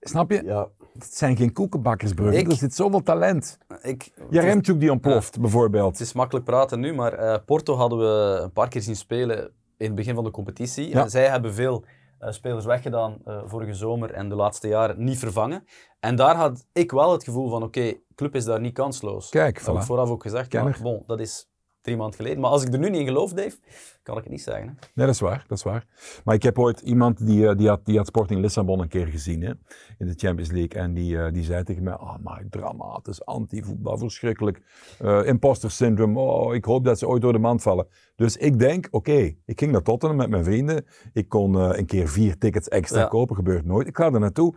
[0.00, 0.42] Snap je?
[0.44, 2.38] Ja, Het zijn geen koekenbakkers, Brugge.
[2.38, 3.58] Ik- Er zit zoveel talent.
[3.82, 5.92] Ik, Jaremchuk die ontploft, bijvoorbeeld.
[5.92, 9.50] Het is makkelijk praten nu, maar eh, Porto hadden we een paar keer zien spelen
[9.80, 10.88] in het begin van de competitie.
[10.88, 11.08] Ja.
[11.08, 11.84] Zij hebben veel
[12.18, 15.64] eh, spelers weggedaan eh, vorige zomer en de laatste jaren niet vervangen.
[16.00, 19.28] En daar had ik wel het gevoel van, oké, club is daar niet kansloos.
[19.28, 21.49] Kijk, Dat heb ik vooraf ook gezegd, maar bon, dat is
[21.80, 22.40] drie maanden geleden.
[22.40, 23.56] Maar als ik er nu niet in geloof, Dave,
[24.02, 24.66] kan ik het niet zeggen.
[24.66, 24.72] Hè.
[24.94, 25.86] Nee, dat is waar, dat is waar.
[26.24, 29.06] Maar ik heb ooit iemand die, eh, die, had, die had Sporting Lissabon een keer
[29.06, 29.52] gezien hè,
[29.98, 30.80] in de Champions League.
[30.80, 34.60] En die, eh, die zei tegen mij, oh my, dramatisch, anti-voetbal, verschrikkelijk.
[34.98, 37.86] Eh, imposter syndrome, oh, ik hoop dat ze ooit door de mand vallen.
[38.16, 40.86] Dus ik denk, oké, ik ging naar Tottenham met mijn vrienden.
[41.12, 43.06] Ik kon een keer vier tickets extra Ja.
[43.06, 43.86] kopen, gebeurt nooit.
[43.86, 44.54] Ik ga er naartoe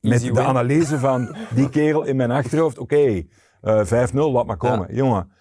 [0.00, 2.78] met de analyse van die kerel in mijn achterhoofd.
[2.78, 3.22] Oké,
[3.60, 4.94] eh, 5-0, laat maar komen.
[4.94, 5.32] Jongen,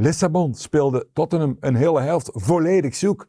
[0.00, 3.28] Lissabon speelde Tottenham een hele helft volledig zoek.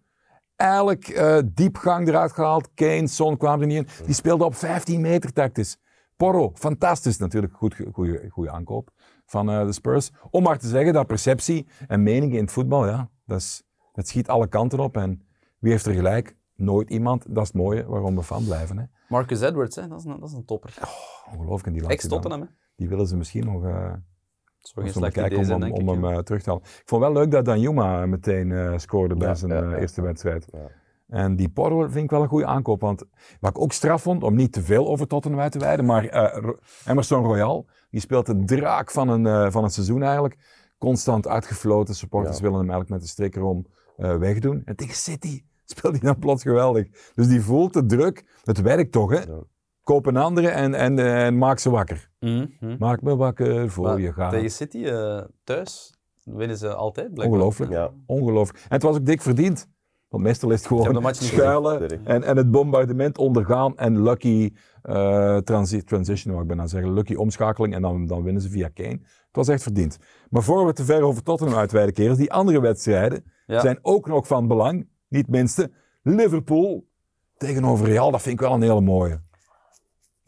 [0.56, 2.70] Eigenlijk eh, diepgang eruit gehaald.
[2.74, 4.06] Kane, Son kwamen er niet in.
[4.06, 5.78] Die speelde op 15 meter tactisch.
[6.16, 7.54] Porro, fantastisch natuurlijk.
[7.54, 8.90] Goed, goede, goede aankoop
[9.26, 10.12] van eh, de Spurs.
[10.30, 14.08] Om maar te zeggen dat perceptie en meningen in het voetbal, ja, dat, is, dat
[14.08, 14.98] schiet alle kanten op.
[14.98, 15.22] En
[15.60, 16.36] wie heeft er gelijk?
[16.56, 17.26] Nooit iemand.
[17.28, 18.78] Dat is het mooie waarom we fan blijven.
[18.78, 18.84] Hè.
[19.08, 20.74] Marcus Edwards, hè, dat, is een, dat is een topper.
[21.32, 21.66] Ongelooflijk.
[21.66, 21.88] En die.
[21.88, 22.50] Ex-Tottenham.
[22.76, 23.64] Die willen ze misschien nog...
[23.66, 23.94] eh,
[24.62, 26.65] Zou geen Als we slecht kijken idee zijn, om, hem- om eh, terug te halen.
[26.65, 30.47] Ik vond wel leuk dat Danjuma meteen eh, scoorde bij zijn eh, eerste wedstrijd.
[30.52, 30.60] Ja.
[31.08, 32.82] En die Porro vind ik wel een goede aankoop.
[32.82, 33.04] Want
[33.39, 36.34] wat ik ook straf vond, om niet te veel over Tottenham uit te wijden, maar
[36.39, 40.38] Ro- Emerson Royal, die speelt de draak van, een, van het seizoen eigenlijk.
[40.78, 41.95] Constant uitgefloten.
[41.95, 42.41] Supporters Ja.
[42.43, 44.62] willen hem eigenlijk met de strikker om wegdoen.
[44.65, 46.88] En tegen City speelt hij dan plots geweldig.
[47.15, 48.26] Dus die voelt de druk.
[48.43, 49.19] Het werkt toch, hè?
[49.19, 49.43] Ja.
[49.84, 52.10] Koop een andere en, en, eh, en maak ze wakker.
[52.20, 52.76] Mhm, mhm.
[52.80, 54.32] Maak me wakker voor Maar je gaat.
[54.32, 57.39] Tegen City eh, thuis winnen ze altijd, blijkbaar.
[57.39, 57.72] Ongelooflijk.
[57.72, 57.91] Ja.
[58.06, 58.60] Ongelooflijk.
[58.60, 59.67] En het was ook dik verdiend.
[60.12, 65.84] Want meestal is het gewoon schuilen en, en het bombardement ondergaan en lucky eh, transi
[65.84, 66.94] transition, wou ik bijna zeggen.
[66.94, 69.00] Lucky omschakeling en dan, dan winnen ze via Kane.
[69.02, 69.98] Het was echt verdiend.
[70.30, 73.60] Maar voor we te ver over Tottenham uitweiden, kerels, die andere wedstrijden Ja.
[73.60, 74.89] zijn ook nog van belang.
[75.08, 75.72] Niet minste.
[76.02, 76.88] Liverpool
[77.38, 79.22] tegenover Real, dat vind ik wel een hele mooie.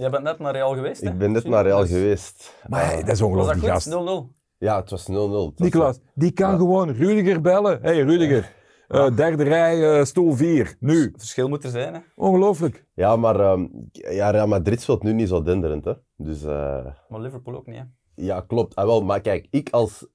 [0.04, 1.10] Jij bent net naar Real geweest, hè?
[1.10, 2.54] Ik ben net naar Real Dus- geweest.
[2.68, 3.84] Maar hey, dat is Was dat ongelooflijk, die goed?
[3.84, 3.88] gast.
[3.88, 4.36] 0-0.
[4.58, 5.12] Ja, het was 0-0.
[5.14, 6.58] Het was- Nicolas, die kan Ja.
[6.58, 7.80] gewoon Rudiger bellen.
[7.82, 8.54] hey, Rudiger,
[8.88, 11.02] eh, derde rij, eh, stoel 4, nu.
[11.04, 12.00] Het verschil moet er zijn, hè?
[12.16, 12.86] Ongelooflijk.
[12.94, 15.86] Ja, maar ehm, ja, Real Madrid speelt nu niet zo denderend.
[15.86, 15.94] Hè?
[16.18, 17.84] Dus eh, Maar Liverpool ook niet, hè?
[18.16, 18.76] ja, klopt.
[18.76, 20.08] Ah, wel, maar kijk, ik als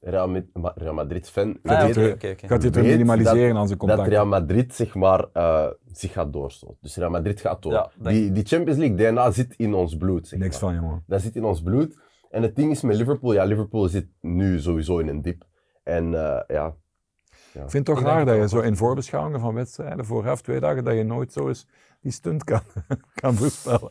[0.00, 2.16] Real, Ma- Ma- Real Madrid-fan Ah, weet.
[2.46, 4.08] Gaat er weet minimaliseren aan zijn dat contact?
[4.08, 6.76] Real Madrid zeg maar, eh, zich gaat doorstoten.
[6.80, 7.72] Dus Real Madrid gaat door.
[7.72, 10.28] Ja, die, die Champions League DNA zit in ons bloed.
[10.28, 10.72] Zeg Niks maar.
[10.74, 11.02] van, jongen.
[11.06, 11.98] Dat zit in ons bloed.
[12.30, 15.44] En het ding is met Liverpool, ja, Liverpool zit nu sowieso in een dip.
[15.82, 16.66] En eh, ja,
[17.52, 20.40] Ik vind het toch Ik raar dat je het zo in voorbeschouwingen van wedstrijden vooraf
[20.42, 21.66] twee dagen dat je nooit zo eens
[22.00, 22.60] die stunt kan,
[23.20, 23.90] kan voorspellen.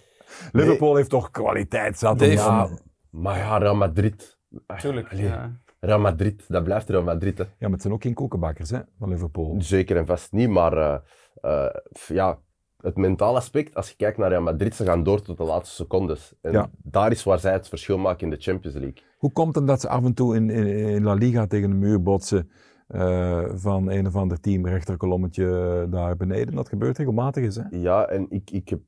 [0.51, 2.19] Liverpool heeft toch kwaliteit zat.
[2.19, 2.69] ja,
[3.09, 4.37] maar ja, Real Madrid.
[4.77, 5.11] Tuurlijk.
[5.11, 5.51] allee, Ja.
[5.79, 7.37] Real Madrid, dat blijft Real Madrid.
[7.37, 7.43] Hè.
[7.43, 9.55] ja, maar het zijn ook geen koekenbakkers hè, van Liverpool.
[9.59, 10.97] Zeker en vast niet, maar eh,
[11.41, 11.75] eh,
[12.07, 12.39] ja,
[12.77, 15.75] het mentale aspect, als je kijkt naar Real Madrid, ze gaan door tot de laatste
[15.75, 16.33] secondes.
[16.41, 16.69] En Ja.
[16.83, 19.03] daar is waar zij het verschil maken in de Champions League.
[19.17, 21.75] Hoe komt het dat ze af en toe in, in, in La Liga tegen de
[21.75, 22.49] muur botsen
[22.87, 26.55] eh, van een of ander team, rechterkolommetje daar beneden?
[26.55, 27.63] Dat gebeurt regelmatig eens, hè?
[27.69, 28.79] Ja, en ik, ik heb...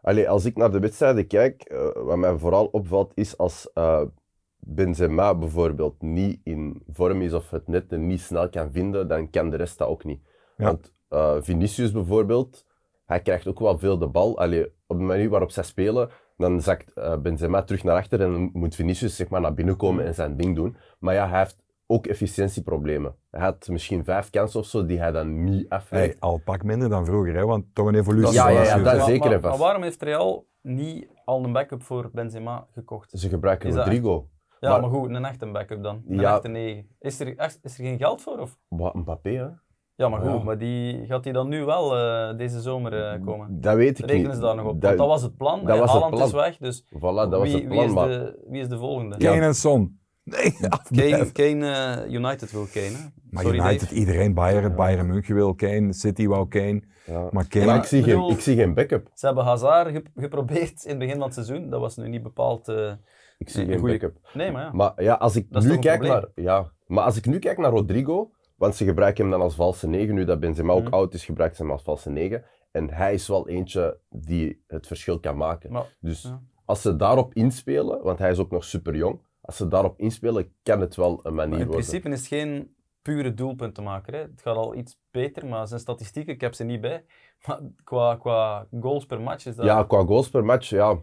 [0.00, 3.70] Allee, als ik naar de wedstrijden kijk, wat mij vooral opvalt, is als
[4.66, 9.50] Benzema bijvoorbeeld niet in vorm is of het net niet snel kan vinden, dan kan
[9.50, 10.20] de rest dat ook niet.
[10.56, 10.64] Ja.
[10.64, 12.66] Want eh, Vinicius bijvoorbeeld,
[13.06, 14.38] hij krijgt ook wel veel de bal.
[14.38, 18.32] Allee, op de manier waarop zij spelen, dan zakt eh, Benzema terug naar achter en
[18.32, 20.76] dan moet Vinicius zeg maar, naar binnen komen en zijn ding doen.
[20.98, 23.14] Maar ja, hij heeft ook efficiëntieproblemen.
[23.30, 26.12] Hij had misschien vijf kansen of zo die hij dan niet afwerkt.
[26.12, 28.34] Hey, al pak minder dan vroeger, hè, want toch een evolutie.
[28.34, 29.52] Ja, ja, ja, dat is zeker maar, en vast.
[29.52, 33.10] Maar waarom heeft Real niet al een backup voor Benzema gekocht?
[33.10, 34.28] Ze gebruiken Is dat Rodrigo.
[34.64, 36.02] Ja, maar, Maar- goed, een echte backup dan.
[36.08, 36.34] Een Ja.
[36.34, 36.86] echte negen.
[37.00, 38.38] Is er, echt- is er geen geld voor?
[38.38, 38.58] Of?
[38.68, 39.46] Wat, Mbappé, hè?
[39.96, 40.42] Ja, maar goed, Ja.
[40.42, 43.60] maar die, gaat die dan nu wel eh, deze zomer eh, komen?
[43.60, 44.34] Dat weet ik Rekenen niet.
[44.34, 44.72] ze daar nog op?
[44.80, 45.60] Dat, Want dat was het plan.
[45.64, 46.26] dat en was het Haaland plan.
[46.26, 48.08] is weg, dus Voilà, dat was wie, het plan, wie, is maar...
[48.08, 49.16] de, wie is de volgende?
[49.16, 49.98] Kane en Son.
[50.24, 50.52] Nee,
[51.18, 51.32] Kane.
[51.32, 51.70] Kane
[52.06, 52.86] eh, United wil Kane.
[52.86, 53.04] hè?
[53.30, 53.94] Maar Sorry, United, Dave.
[53.94, 54.74] iedereen, Bayern, Ja.
[54.74, 56.82] Bayern München wil Kane, City wou Kane.
[57.06, 57.28] Ja.
[57.30, 57.64] Maar Kane...
[57.66, 59.10] Maar ik zie, bedoel- geen, ik zie geen backup.
[59.14, 61.70] Ze hebben Hazard ge- geprobeerd in het begin van het seizoen.
[61.70, 62.68] Dat was nu niet bepaald...
[63.46, 64.28] Ik zie een geen goeie- backup.
[64.34, 64.72] Nee, maar ja.
[64.72, 66.28] Maar ja, als ik nu kijk naar...
[66.34, 69.88] Ja, maar als ik nu kijk naar Rodrigo, want ze gebruiken hem dan als valse
[69.88, 70.92] negen, nu dat Benzema ook Mhm.
[70.94, 72.44] oud is, gebruiken ze hem als valse negen.
[72.70, 75.72] En hij is wel eentje die het verschil kan maken.
[75.72, 76.40] maar Dus Ja.
[76.64, 80.52] als ze daarop inspelen, want hij is ook nog super jong, als ze daarop inspelen,
[80.62, 81.84] kan het wel een manier Maar in worden.
[81.86, 84.12] principe is het geen pure doelpuntenmaker.
[84.14, 84.18] Hè.
[84.20, 87.04] Het gaat al iets beter, maar zijn statistieken, ik heb ze niet bij.
[87.46, 89.64] Maar qua, qua goals per match is dat...
[89.66, 90.98] Ja, qua goals per match, ja.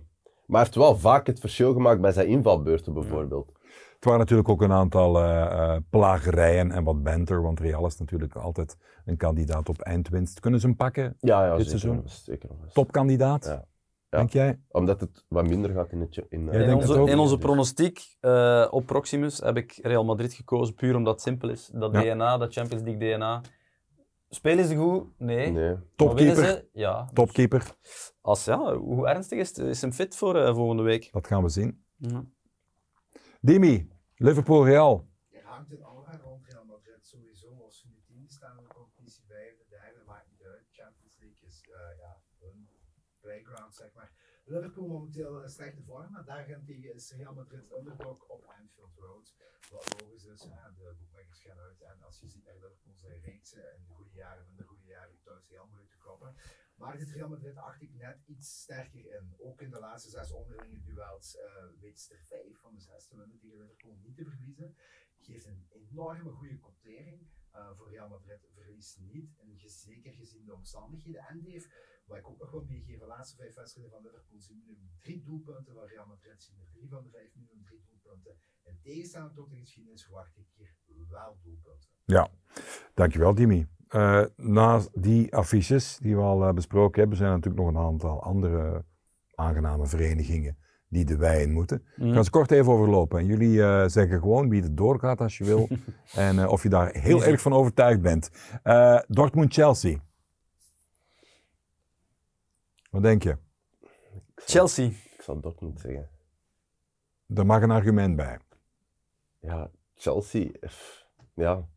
[0.51, 3.51] Maar hij heeft wel vaak het verschil gemaakt bij zijn invalbeurten bijvoorbeeld.
[3.95, 7.97] Het waren natuurlijk ook een aantal eh, eh, plagerijen en wat banter, want Real is
[7.97, 10.39] natuurlijk altijd een kandidaat op eindwinst.
[10.39, 11.15] Kunnen ze hem pakken?
[11.19, 11.79] Ja, ja Dit zeker.
[11.79, 12.03] seizoen?
[12.05, 12.49] zeker.
[12.73, 13.45] Topkandidaat?
[13.45, 13.65] Ja.
[14.09, 14.17] Ja.
[14.17, 14.59] Denk jij?
[14.71, 16.21] Omdat het wat minder gaat in het...
[16.29, 20.75] In, eh, In onze, in onze pronostiek eh, op Proximus heb ik Real Madrid gekozen,
[20.75, 21.69] puur omdat het simpel is.
[21.73, 22.01] Dat Ja.
[22.01, 23.41] DNA, dat Champions League DNA.
[24.33, 25.19] Spelen ze goed?
[25.19, 25.77] Nee.
[25.95, 26.45] Topkeeper.
[26.45, 26.69] ze?
[26.73, 27.09] Ja.
[27.13, 27.75] Topkeeper.
[28.21, 28.75] Als, ja.
[28.75, 29.57] Hoe ernstig is het?
[29.57, 31.11] Is hem fit voor eh, volgende week?
[31.11, 31.83] Dat gaan we zien.
[31.97, 32.25] Ja.
[33.41, 35.07] Dimi, Liverpool Real.
[35.29, 37.63] Er hangt een aura rond Real Madrid sowieso.
[37.63, 40.67] Als hun team staan in de competitie vijfde, derde, maakt niet uit.
[40.71, 42.69] Champions League is eh, ja, hun
[43.19, 44.11] playground, zeg maar.
[44.45, 49.35] Liverpool momenteel een slechte vorm, maar daarentegen is Real Madrid underdog op Anfield Road.
[49.71, 50.95] Wat logisch is, hè, de
[51.41, 51.81] gaan uit.
[51.81, 54.85] En als je ziet naar Liverpool zijn reeksen in de goede jaren en de goede
[54.85, 56.35] jaren thuis heel moeilijk te kloppen.
[56.75, 59.35] Maar dit Real Madrid acht ik net iets sterker in.
[59.37, 63.17] Ook in de laatste zes onderlinge duels eh weet er vijf van de zes te
[63.17, 64.75] winnen tegen Liverpool niet te verliezen.
[65.19, 67.29] Geeft een enorme goede quotering.
[67.51, 69.37] Eh, voor Real Madrid verliest niet.
[69.37, 71.21] En zeker gezien de omstandigheden.
[71.27, 71.69] En Dave,
[72.05, 75.23] wat ik ook nog wil meegeven, de laatste vijf wedstrijden van Liverpool zien nu drie
[75.23, 75.73] doelpunten.
[75.73, 78.37] Van Real Madrid zien er drie van de vijf minuten drie doelpunten.
[78.63, 80.75] In tegenstelling tot de geschiedenis verwacht ik hier
[81.09, 81.89] wel doelpunten.
[82.05, 82.29] Ja,
[82.93, 83.67] dankjewel Dimi.
[83.87, 87.87] Eh na die affiches die we al eh, besproken hebben, zijn er natuurlijk nog een
[87.87, 88.85] aantal andere
[89.35, 90.57] aangename verenigingen
[90.91, 91.85] die de wei in moeten.
[91.95, 92.07] Mhm.
[92.07, 93.19] Ik ga ze kort even overlopen.
[93.19, 95.67] En jullie eh, zeggen gewoon wie het doorgaat als je wil.
[96.15, 98.31] en eh, of je daar heel erg van overtuigd bent.
[98.63, 99.99] Eh, Dortmund-Chelsea.
[102.89, 103.37] Wat denk je?
[104.35, 104.85] Chelsea.
[104.85, 106.09] Ik zal Dortmund zeggen.
[107.35, 108.39] Er mag een argument bij.
[109.39, 110.51] Ja, Chelsea,
[111.33, 111.67] ja.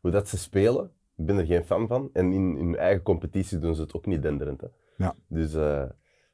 [0.00, 2.10] Hoe dat ze spelen, ik ben er geen fan van.
[2.12, 4.60] En in, in hun eigen competitie doen ze het ook niet denderend.
[4.60, 4.66] Hè.
[4.96, 5.14] Ja.
[5.26, 5.84] Dus, eh,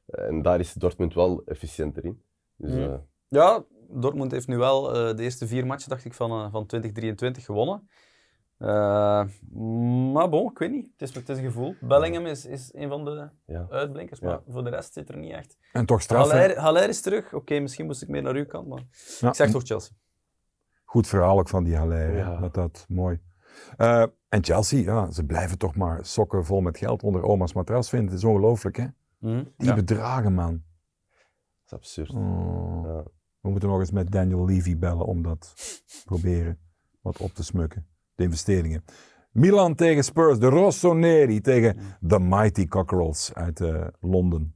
[0.07, 2.21] en daar is Dortmund wel efficiënter in.
[2.55, 2.81] Dus, Mhm.
[2.83, 2.93] eh,
[3.27, 6.65] Ja, Dortmund heeft nu wel eh, de eerste vier matchen, dacht ik, van, eh, van
[6.65, 7.89] 2023 gewonnen.
[8.57, 9.23] Eh,
[10.13, 10.89] maar bon, ik weet niet.
[10.97, 11.75] Het is, het is een gevoel.
[11.81, 13.67] Bellingham is, is een van de ja.
[13.69, 14.41] uitblinkers, maar Ja.
[14.47, 15.57] voor de rest zit er niet echt.
[15.73, 16.31] En toch straf.
[16.31, 16.37] hè?
[16.39, 17.33] Haller, Haller is terug.
[17.33, 18.83] Oké, misschien moest ik meer naar uw kant, maar
[19.19, 19.95] Ja, ik zeg toch Chelsea.
[20.83, 22.39] Goed verhaal ook van die Haller.
[22.41, 23.19] Dat, dat, mooi.
[23.77, 27.89] Eh, en Chelsea, ja, ze blijven toch maar sokken vol met geld onder oma's matras
[27.89, 28.09] vinden.
[28.09, 28.85] Het is ongelooflijk, hè?
[29.17, 29.43] Mhm.
[29.57, 29.73] Die Ja.
[29.75, 30.51] bedragen, man.
[30.51, 32.09] Dat is absurd.
[32.09, 32.81] Oh.
[32.85, 33.03] Ja.
[33.39, 35.53] We moeten nog eens met Daniel Levy bellen om dat
[36.05, 36.59] proberen
[37.01, 37.87] wat op te smukken.
[38.15, 38.83] De investeringen.
[39.31, 44.55] Milan tegen Spurs, de Rossoneri tegen de Mighty Cockerels uit eh, Londen.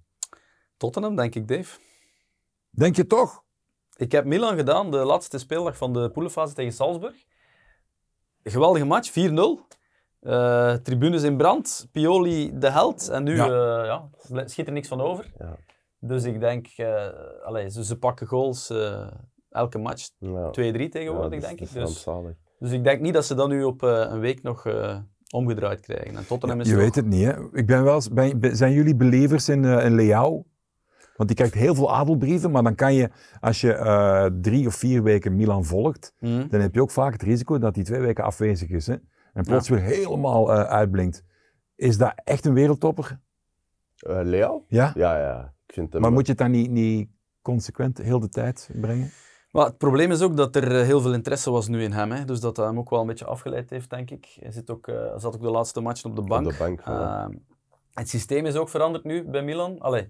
[0.77, 1.79] Tottenham, denk ik, Dave.
[2.69, 3.43] Denk je toch?
[3.95, 7.25] Ik heb Milan gedaan, de laatste speeldag van de poelenfase tegen Salzburg.
[8.43, 9.67] Geweldige match, 4-0.
[10.21, 13.09] Eh, tribunes in brand, Pioli de held.
[13.09, 13.45] En nu Ja.
[13.85, 14.09] ja.
[14.29, 15.31] ja, schiet er niks van over.
[15.39, 15.55] Ja.
[15.99, 17.05] Dus ik denk, eh
[17.43, 19.07] allee, ze, ze pakken goals eh,
[19.49, 20.09] elke match.
[20.09, 20.51] 2-3 Ja.
[20.89, 21.59] tegenwoordig, Ja, dat is- denk dat ik.
[21.59, 22.35] is Dus, rampzalig.
[22.59, 24.97] dus ik denk niet dat ze dat nu op eh, een week nog eh,
[25.29, 26.15] omgedraaid krijgen.
[26.15, 27.33] En Tottenham is je nog- weet het niet, hè?
[27.53, 30.45] Ik ben wel, ben, ben- zijn jullie believers in, eh in Leao?
[31.15, 34.75] Want die krijgt heel veel adelbrieven, maar dan kan je, als je eh, drie of
[34.75, 36.47] vier weken Milan volgt, Mhm.
[36.49, 38.87] dan heb je ook vaak het risico dat hij twee weken afwezig is.
[38.87, 38.95] Hè?
[39.33, 41.23] En plots weer helemaal eh, uitblinkt.
[41.75, 43.19] Is dat echt een wereldtopper?
[43.95, 44.65] Eh, Leo?
[44.67, 44.91] Ja?
[44.95, 45.53] Ja, ja.
[45.67, 46.01] Ik vind hem...
[46.01, 47.09] Maar moet je het dan niet, niet
[47.41, 49.11] consequent heel de tijd brengen?
[49.51, 52.11] Maar het probleem is ook dat er eh, heel veel interesse was nu in hem.
[52.11, 52.25] Hè?
[52.25, 54.37] Dus dat dat hem ook wel een beetje afgeleid heeft, denk ik.
[54.39, 56.45] Hij zit ook, eh, zat ook de laatste matchen op de bank.
[56.45, 56.79] Op de bank.
[56.79, 57.31] Ehm,
[57.93, 59.79] het systeem is ook veranderd nu bij Milan.
[59.79, 60.07] Allee,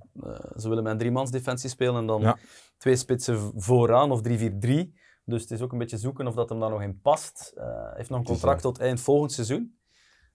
[0.56, 2.38] ze willen met een driemans defensie spelen en dan Ja.
[2.78, 4.94] twee spitsen vooraan of 3-4-3.
[5.26, 7.54] Dus het is ook een beetje zoeken of dat hem daar nog in past.
[7.56, 9.76] Eh, Hij heeft nog een contract tot eind volgend seizoen.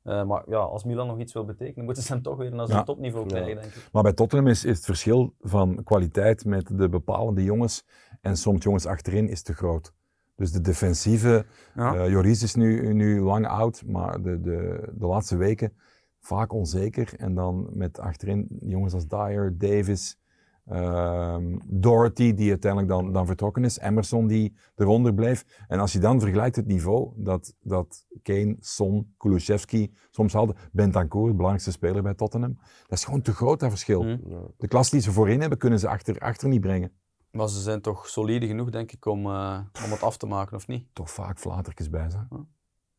[0.03, 2.67] Eh, maar ja, als Milan nog iets wil betekenen, moeten ze hem toch weer naar
[2.67, 2.85] zijn Ja.
[2.85, 3.31] topniveau Ja.
[3.31, 3.89] krijgen, denk ik.
[3.93, 7.85] Maar bij Tottenham is, is het verschil van kwaliteit met de bepalende jongens
[8.21, 9.93] en soms jongens achterin is te groot.
[10.37, 11.95] Dus de defensieve, Ja.
[11.95, 15.73] eh, Joris is nu, nu lang oud, maar de, de, de laatste weken
[16.21, 17.15] vaak onzeker.
[17.17, 20.19] En dan met achterin jongens als Dyer, Davis,
[20.67, 25.65] ehm, Doherty, die uiteindelijk dan, dan vertrokken is, Emerson die eronder bleef.
[25.69, 31.27] En als je dan vergelijkt het niveau dat, dat Kane, Son, Kulusevski soms hadden, Bentancur,
[31.27, 34.03] de belangrijkste speler bij Tottenham, dat is gewoon te groot dat verschil.
[34.03, 34.29] Hm.
[34.29, 34.41] Ja.
[34.57, 36.93] De klas die ze voorin hebben, kunnen ze achter, achter niet brengen.
[37.31, 40.57] Maar ze zijn toch solide genoeg, denk ik, om, eh, om het af te maken,
[40.57, 40.87] of niet?
[40.93, 42.19] Toch vaak flatertjes bij ze.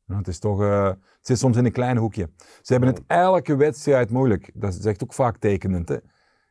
[0.05, 2.29] Het, is toch, eh, het zit soms in een klein hoekje.
[2.61, 4.51] Ze hebben het elke wedstrijd moeilijk.
[4.53, 5.89] Dat is echt ook vaak tekenend.
[5.89, 5.97] Hè?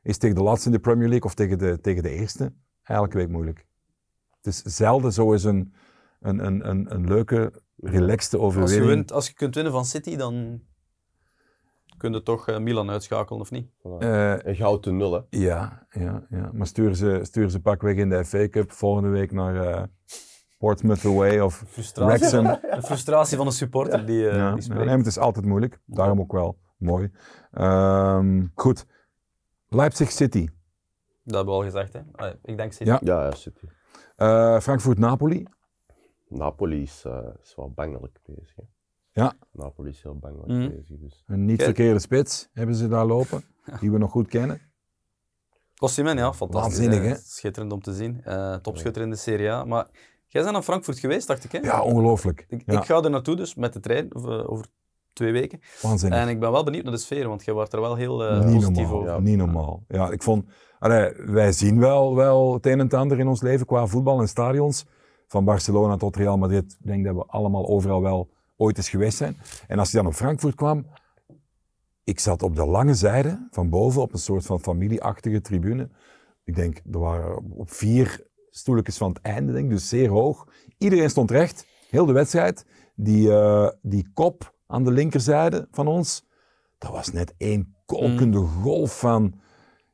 [0.06, 2.52] Is tegen de laatste in de Premier League of tegen de, tegen de eerste?
[2.82, 3.66] Elke week moeilijk.
[4.36, 5.74] Het is zelden zo eens een,
[6.20, 8.94] een, een, een, een leuke, relaxte Als je, overwinning.
[8.94, 10.60] wint, als je kunt winnen van City, dan
[11.96, 13.66] kun je toch eh, Milan uitschakelen, of niet?
[13.78, 13.98] Voilà.
[13.98, 15.20] Eh, En goud nul, hè.
[15.30, 19.32] ja, ja, ja, maar sturen ze, sturen ze pakweg in de FA Cup volgende week
[19.32, 19.82] naar eh,
[20.58, 22.44] Portsmouth away of Frustratie, Wrexham.
[22.44, 24.78] de frustratie van een supporter die, eh Ja, die ja, spreekt.
[24.80, 25.80] nee, maar het is altijd moeilijk.
[25.86, 27.10] Daarom ook wel mooi.
[27.52, 28.86] Ehm, goed.
[29.76, 30.48] Leipzig City.
[31.24, 32.00] Dat hebben we al gezegd, hè.
[32.42, 32.90] Ik denk City.
[32.90, 33.00] Ja.
[33.02, 33.66] Ja, ja, City.
[34.16, 35.46] Eh, Frankfurt-Napoli.
[36.28, 38.54] Napoli is, eh, is wel bangelijk bezig.
[38.56, 38.62] Hè.
[39.22, 39.32] Ja.
[39.52, 40.68] Napoli is heel bangelijk Mhm.
[40.76, 40.98] bezig.
[40.98, 41.24] Dus.
[41.26, 43.44] Een niet verkeerde spits hebben ze daar lopen,
[43.80, 44.60] die we nog goed kennen.
[45.78, 46.78] Osimhen, ja, fantastisch.
[46.78, 47.14] Waanzinnig, hè.
[47.14, 47.16] hè?
[47.24, 48.22] Schitterend om te zien.
[48.24, 49.64] Eh topschutter in de Serie A.
[49.64, 49.88] Maar
[50.26, 51.58] jij bent naar Frankfurt geweest, dacht ik, hè?
[51.58, 52.44] Ja, ongelooflijk.
[52.48, 54.66] Ik, Ja, ik ga er naartoe, dus met de trein, over, over
[55.16, 55.60] twee weken.
[55.82, 56.18] waanzinnig.
[56.18, 58.54] En ik ben wel benieuwd naar de sfeer, want jij was er wel heel niet
[58.54, 58.94] positief normaal.
[58.94, 59.12] over.
[59.12, 59.18] ja.
[59.18, 59.84] Niet normaal.
[59.88, 60.44] Ja, ik vond,
[60.78, 64.20] allee, wij zien wel, wel het een en het ander in ons leven qua voetbal
[64.20, 64.86] en stadions.
[65.28, 66.76] Van Barcelona tot Real Madrid.
[66.80, 69.36] Ik denk dat we allemaal overal wel ooit eens geweest zijn.
[69.66, 70.86] En als je dan op Frankfurt kwam,
[72.04, 75.90] ik zat op de lange zijde van boven op een soort van familieachtige tribune.
[76.44, 80.46] Ik denk, er waren op vier stoeltjes van het einde, denk ik, dus zeer hoog.
[80.78, 82.66] Iedereen stond recht, heel de wedstrijd.
[82.94, 86.26] Die, eh, die kop aan de linkerzijde van ons,
[86.78, 89.40] dat was net één kolkende golf van...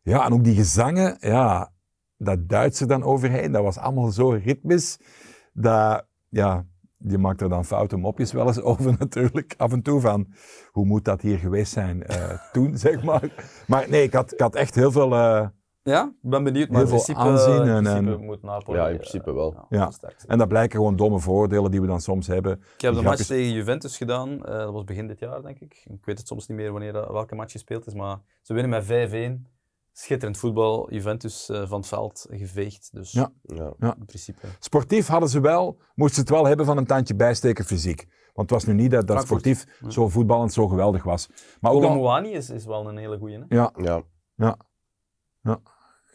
[0.02, 1.72] Ja, en ook die gezangen, ja,
[2.16, 4.98] dat Duits er dan overheen, dat was allemaal zo ritmisch,
[5.52, 6.66] dat, ja,
[6.98, 10.26] je maakt er dan foute mopjes wel eens over natuurlijk, af en toe van,
[10.70, 13.46] hoe moet dat hier geweest zijn eh, toen, zeg maar.
[13.66, 15.14] Maar nee, ik had, ik had echt heel veel...
[15.14, 15.46] eh,
[15.84, 16.68] Ja, ik ben benieuwd.
[16.68, 18.78] Maar Heel in veel principe, aanzien in en- principe en- moet Napoli...
[18.78, 19.66] Ja, in eh, principe wel.
[19.68, 19.92] Ja.
[20.26, 22.52] en dat blijken gewoon domme voordelen die we dan soms hebben.
[22.52, 24.44] Ik heb Die de match grapjes- tegen Juventus gedaan.
[24.44, 25.82] eh, dat was begin dit jaar, denk ik.
[25.90, 28.70] Ik weet het soms niet meer wanneer, dat- welke match gespeeld is, maar ze winnen
[28.70, 29.46] met 5-1.
[29.94, 30.92] Schitterend voetbal.
[30.92, 32.88] Juventus eh, van het veld geveegd.
[32.92, 33.32] Dus Ja.
[33.42, 33.74] Ja.
[33.98, 34.46] in principe.
[34.58, 38.06] Sportief hadden ze wel, moesten ze het wel hebben van een tandje bijsteken fysiek.
[38.34, 39.90] Want het was nu niet dat, dat sportief Ja.
[39.90, 41.28] zo voetballend zo geweldig was.
[41.60, 43.38] Maar ook Moani is, is wel een hele goeie.
[43.38, 43.44] Hè?
[43.56, 44.02] ja, Ja.
[44.36, 44.56] ja,
[45.40, 45.58] ja.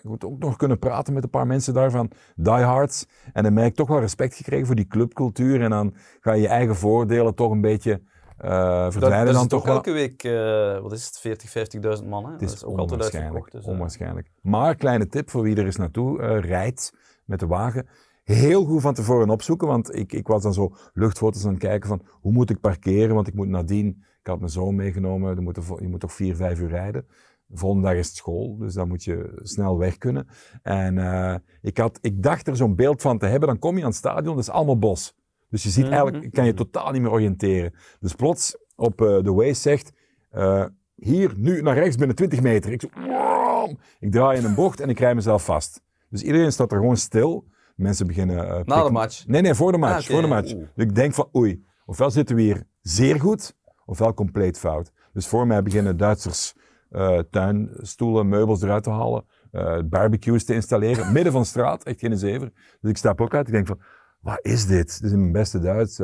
[0.08, 3.06] Je moet ook nog kunnen praten met een paar mensen daarvan, diehards.
[3.34, 5.62] En dan merk ik toch wel respect gekregen voor die clubcultuur.
[5.62, 8.02] En dan ga je je eigen voordelen toch een beetje
[8.38, 9.76] Dat, verdwijnen dat dan is toch wel.
[9.76, 12.26] elke week, eh, wat is het, 40, 50.000 man.
[12.26, 12.32] Hè?
[12.32, 13.52] Het dat is, is ook altijd uitverkocht.
[13.52, 14.32] Dus, eh, onwaarschijnlijk.
[14.42, 16.94] Maar kleine tip voor wie er eens naartoe eh, rijdt
[17.26, 17.88] met de wagen.
[18.24, 21.90] Heel goed van tevoren opzoeken, want ik, ik was dan zo luchtfoto's aan het kijken
[21.90, 25.42] van hoe moet ik parkeren, want ik moet nadien, ik had mijn zoon meegenomen, je
[25.42, 27.06] moet, je moet toch vier, vijf uur rijden.
[27.48, 30.28] De volgende dag is het school, dus dan moet je snel weg kunnen.
[30.62, 33.82] En eh, ik, had, ik dacht er zo'n beeld van te hebben, dan kom je
[33.82, 35.16] aan het stadion, dat is allemaal bos.
[35.50, 35.94] Dus je ziet Mhm.
[35.94, 37.74] eigenlijk, kan je totaal niet meer oriënteren.
[38.00, 39.92] Dus plots op eh, de Waze zegt,
[40.30, 42.72] eh, hier, nu naar rechts binnen 20 meter.
[42.72, 43.76] Ik, zo, wow!
[44.00, 45.82] ik draai in een bocht en ik rij mezelf vast.
[46.10, 47.46] Dus iedereen staat er gewoon stil.
[47.76, 48.64] Mensen beginnen...
[48.66, 49.28] Na de match.
[49.28, 50.08] Nee, nee, voor de match.
[50.08, 50.54] Ah, voor de match.
[50.54, 53.56] Dus ik denk van, oei, ofwel zitten we hier zeer goed,
[53.86, 54.92] ofwel compleet fout.
[55.14, 56.54] Dus voor mij beginnen Duitsers
[56.90, 62.00] eh, tuinstoelen, meubels eruit te halen, eh, barbecues te installeren, midden van de straat, echt
[62.00, 62.52] geen zever.
[62.82, 63.80] Dus ik stap ook uit, ik denk van,
[64.20, 65.02] wat is dit?
[65.02, 65.98] Dit is in mijn beste Duits.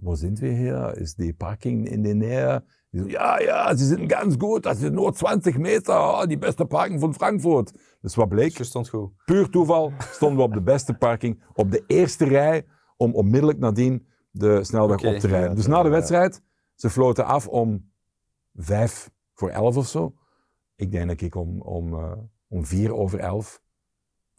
[0.00, 0.96] wo sind wir hier?
[0.96, 2.64] Is die parking in de Nähe?
[2.92, 7.00] Ja, ja, ze zitten ganz goed, dat is nur 20 meter, oh, die beste parking
[7.00, 7.72] van Frankfurt.
[8.00, 8.58] Dus wat bleek?
[8.58, 9.10] Je stond goed.
[9.24, 14.06] puur toeval stonden we op de beste parking, op de eerste rij, om onmiddellijk nadien
[14.30, 15.56] de snelweg op te rijden.
[15.56, 16.42] dus na de wedstrijd,
[16.74, 17.90] ze floten af om
[18.54, 20.14] vijf voor elf of zo.
[20.76, 22.12] Ik denk dat ik om, om, eh,
[22.48, 23.62] om vier over elf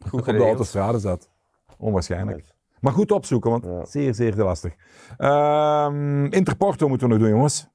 [0.08, 1.30] Goed op de autostrade zat.
[1.78, 2.36] Onwaarschijnlijk.
[2.38, 2.54] Right.
[2.80, 3.84] Maar goed opzoeken, want Ja.
[3.84, 4.74] zeer, zeer lastig.
[5.16, 7.68] Ehm Interporto moeten we nog doen, jongens.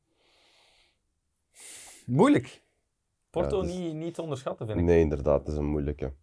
[2.05, 2.63] Moeilijk.
[3.29, 4.85] Porto Ja, dus- niet, niet te onderschatten, vind ik.
[4.85, 6.13] Nee, inderdaad, dat is een moeilijke.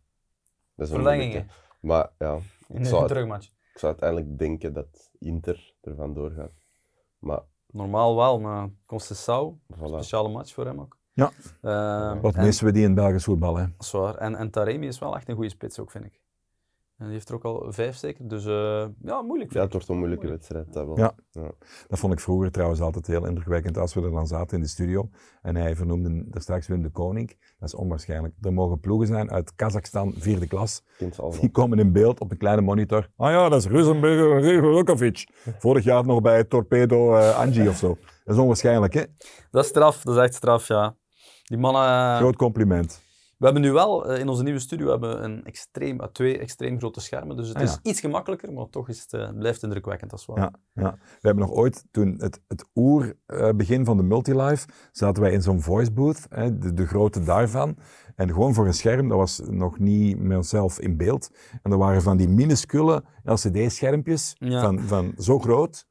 [0.74, 1.28] Dat is een Verlengingen.
[1.28, 1.54] moeilijke.
[1.80, 2.34] Maar ja,
[2.68, 3.46] In ik de zou, het- terugmatch.
[3.46, 6.52] ik zou uiteindelijk denken dat Inter ervan doorgaat.
[7.18, 7.40] Maar
[7.76, 9.86] Normaal wel, maar Conceição, voilà.
[9.86, 10.96] speciale match voor hem ook.
[11.12, 11.30] Ja.
[11.60, 13.62] Eh, Wat en, missen we die in het Belgisch voetbal, hè?
[13.62, 14.14] dat is waar.
[14.14, 16.20] En, en Taremi is wel echt een goede spits ook, vind ik.
[16.96, 19.52] En die heeft er ook al vijf zeker, dus eh, ja, moeilijk.
[19.52, 20.48] Ja, het wordt een moeilijke Moeilijk.
[20.48, 20.72] wedstrijd.
[20.72, 20.98] Dat wel.
[20.98, 21.14] Ja.
[21.30, 21.50] Ja.
[21.88, 24.68] Dat vond ik vroeger trouwens altijd heel indrukwekkend als we er dan zaten in de
[24.68, 25.08] studio.
[25.42, 27.28] En hij vernoemde er straks Wim de Koning.
[27.58, 28.34] Dat is onwaarschijnlijk.
[28.40, 30.82] Er mogen ploegen zijn uit Kazachstan, vierde klas.
[31.40, 33.10] Die komen in beeld op een kleine monitor.
[33.16, 35.28] Ah ja, dat is Ruzenberger Rukovic.
[35.58, 37.96] Vorig jaar nog bij Torpedo eh Angie of zo.
[38.24, 39.02] Dat is onwaarschijnlijk, hè?
[39.50, 40.96] Dat is straf, dat is echt straf, ja.
[41.44, 41.82] Die mannen...
[41.82, 43.04] eh, Groot compliment.
[43.36, 46.78] We hebben nu wel eh, in onze nieuwe studio hebben een extreem, eh, twee extreem
[46.78, 50.12] grote schermen, dus het Ah, is iets gemakkelijker, maar toch is het, eh, blijft indrukwekkend
[50.12, 50.36] als wel.
[50.38, 50.92] Ja, ja.
[50.92, 55.60] We hebben nog ooit, toen het, het oerbegin van de Multilife, zaten wij in zo'n
[55.62, 57.76] voice booth, hè, de, de grote daarvan.
[58.14, 61.30] En gewoon voor een scherm, dat was nog niet met onszelf in beeld.
[61.62, 64.60] En er waren van die minuscule LCD-schermpjes, Ja.
[64.60, 65.86] van, van zo groot,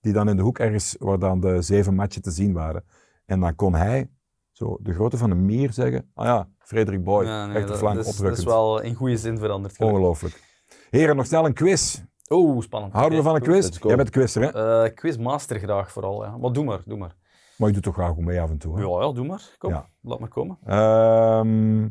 [0.00, 2.84] die dan in de hoek ergens, waar dan de zeven matchen te zien waren.
[3.26, 4.10] En dan kon hij,
[4.54, 7.78] zo de grootte van een mier, zeggen, ah ja, Frederik Boy, Ja, nee, echt de
[7.78, 9.76] dat, is, dat is wel in goede zin veranderd.
[9.76, 9.98] gelukkig.
[9.98, 10.42] Ongelooflijk.
[10.90, 12.00] Heren, nog snel een quiz.
[12.30, 12.92] Oeh, spannend.
[12.92, 13.78] Houden we van een quiz?
[13.80, 14.82] Jij bent quizzer, hè?
[14.84, 16.36] Eh, quizmaster graag vooral, ja.
[16.36, 17.16] Maar doe maar, doe maar.
[17.56, 18.76] Maar je doet toch graag goed mee af en toe.
[18.76, 18.82] Hè?
[18.82, 19.54] Ja, ja, doe maar.
[19.58, 19.88] Kom, Ja.
[20.02, 20.58] laat maar komen.
[20.64, 21.88] Ehm,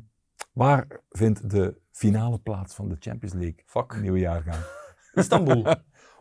[0.53, 4.01] waar vindt de finale plaats van de Champions League Fuck.
[4.01, 4.57] nieuwe jaargang?
[5.13, 5.63] Istanbul.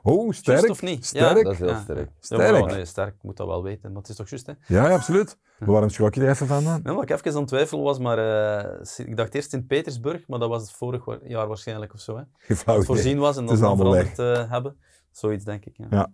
[0.03, 0.71] Oh, sterk.
[0.71, 1.07] Of niet?
[1.07, 1.37] Sterk.
[1.37, 1.43] Ja.
[1.43, 1.81] Dat is heel Ja.
[1.81, 2.11] sterk.
[2.21, 2.61] Sterk.
[2.61, 3.93] maar nee, sterk, moet dat wel weten.
[3.93, 4.53] Maar het is toch juist, hè?
[4.67, 5.39] Ja, ja, absoluut.
[5.59, 6.81] Waarom schrok je er even van dan?
[6.85, 10.39] Ja, maar ik even aan het twijfelen was, maar eh, ik dacht eerst Sint-Petersburg, maar
[10.39, 12.17] dat was het vorig jaar waarschijnlijk of zo.
[12.17, 12.23] Hè?
[12.75, 14.77] Het voorzien was en dat dan veranderd eh, hebben.
[15.11, 15.77] Zoiets denk ik.
[15.77, 15.87] Ja.
[15.91, 16.11] Ja.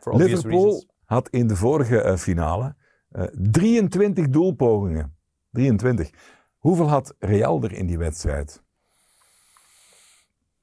[0.00, 0.86] For obvious Liverpool reasons.
[1.04, 2.76] had in de vorige eh, finale
[3.10, 5.16] eh, 23 doelpogingen.
[5.50, 6.10] 23.
[6.58, 8.62] Hoeveel had Real er in die wedstrijd?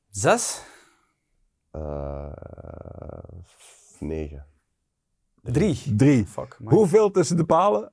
[0.09, 0.61] Zes?
[1.73, 2.33] Eh,
[3.99, 4.45] negen.
[5.41, 5.95] Drie?
[5.95, 6.25] Drie.
[6.25, 6.57] Fuck.
[6.63, 7.91] Hoeveel tussen de palen?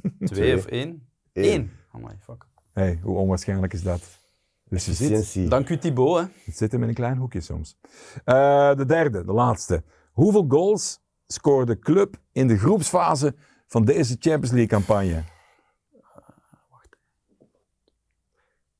[0.00, 0.56] Twee Twee.
[0.56, 1.08] of één?
[1.32, 1.52] Eén.
[1.52, 1.70] Eén.
[1.92, 2.46] Amai, fuck.
[2.72, 4.18] Hey, hoe onwaarschijnlijk is dat?
[4.68, 5.50] Dus je ziet.
[5.50, 6.24] Dank u Thibaut, hè.
[6.44, 7.78] het zit hem in een klein hoekje soms.
[8.24, 9.82] Eh, de derde, de laatste.
[10.12, 13.34] Hoeveel goals scoorde de club in de groepsfase
[13.66, 15.22] van deze Champions League campagne?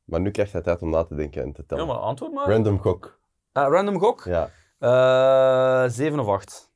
[0.05, 1.87] Maar nu krijg je tijd om na te denken en te tellen.
[1.87, 2.49] Ja, maar antwoord maar.
[2.51, 3.16] Random gok.
[3.57, 4.25] Ah, random gok?
[4.25, 6.71] Ja, Eh, zeven of acht?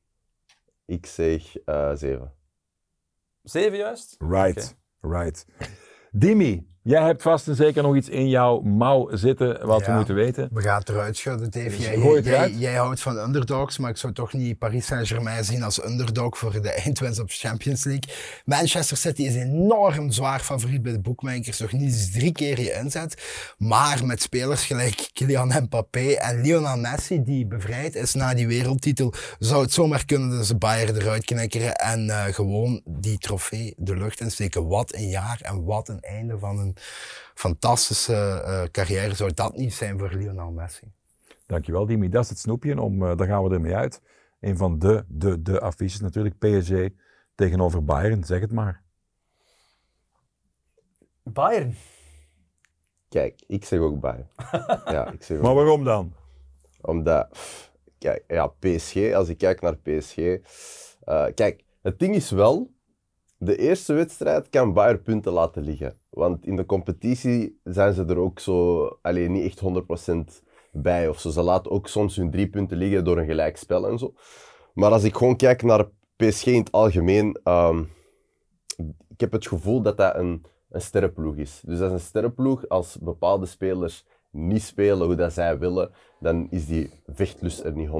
[0.86, 2.34] ik zeg eh zeven.
[3.42, 4.14] Zeven juist?
[4.18, 5.46] Right, right.
[6.10, 10.14] Dimi, jij hebt vast en zeker nog iets in jouw mouw zitten wat we moeten
[10.14, 10.48] weten.
[10.52, 11.78] We gaan het eruit schudden, Dave.
[11.78, 15.62] Jij, het jij, jij houdt van underdogs, maar ik zou toch niet Paris Saint-Germain zien
[15.62, 18.14] als underdog voor de eindwinst op Champions League.
[18.44, 22.72] Manchester City is enorm zwaar favoriet bij de boekmakers, nog niet eens drie keer je
[22.72, 23.22] inzet.
[23.58, 29.12] Maar met spelers gelijk Kylian Mbappé en Lionel Messi, die bevrijd is na die wereldtitel,
[29.38, 33.96] zou het zomaar kunnen dat ze Bayern eruit knikkeren en eh, gewoon die trofee de
[33.96, 34.66] lucht insteken.
[34.66, 36.69] Wat een jaar en wat een einde van een
[37.34, 38.14] fantastische
[38.44, 40.92] eh, carrière zou dat niet zijn voor Lionel Messi.
[41.46, 42.08] Dankjewel, Dimi.
[42.08, 42.70] Dat is het snoepje.
[42.70, 44.00] En Om, eh, daar gaan we ermee uit.
[44.40, 46.38] Een van de, de, de affiches natuurlijk.
[46.38, 46.72] PSG
[47.34, 48.24] tegenover Bayern.
[48.24, 48.82] Zeg het maar.
[51.22, 51.76] Bayern.
[53.08, 54.26] Kijk, ik zeg ook bij.
[54.94, 56.14] ja, ik zeg ook Maar waarom dan?
[56.80, 57.28] Omdat,
[57.98, 60.16] kijk, ja, PSG, als ik kijk naar PSG.
[60.16, 62.70] eh, kijk, het ding is wel,
[63.42, 65.98] de eerste wedstrijd kan Bayern punten laten liggen.
[66.08, 69.60] Want in de competitie zijn ze er ook zo, alleen niet echt
[70.40, 71.30] 100% bij of zo.
[71.30, 74.14] Ze laten ook soms hun drie punten liggen door een gelijkspel en zo.
[74.74, 77.82] Maar als ik gewoon kijk naar PSG in het algemeen, ehm,
[79.08, 81.62] ik heb het gevoel dat dat een, een sterrenploeg is.
[81.64, 86.46] Dus dat is een sterrenploeg als bepaalde spelers niet spelen hoe dat zij willen, dan
[86.50, 87.92] is die vechtlust er niet 100%.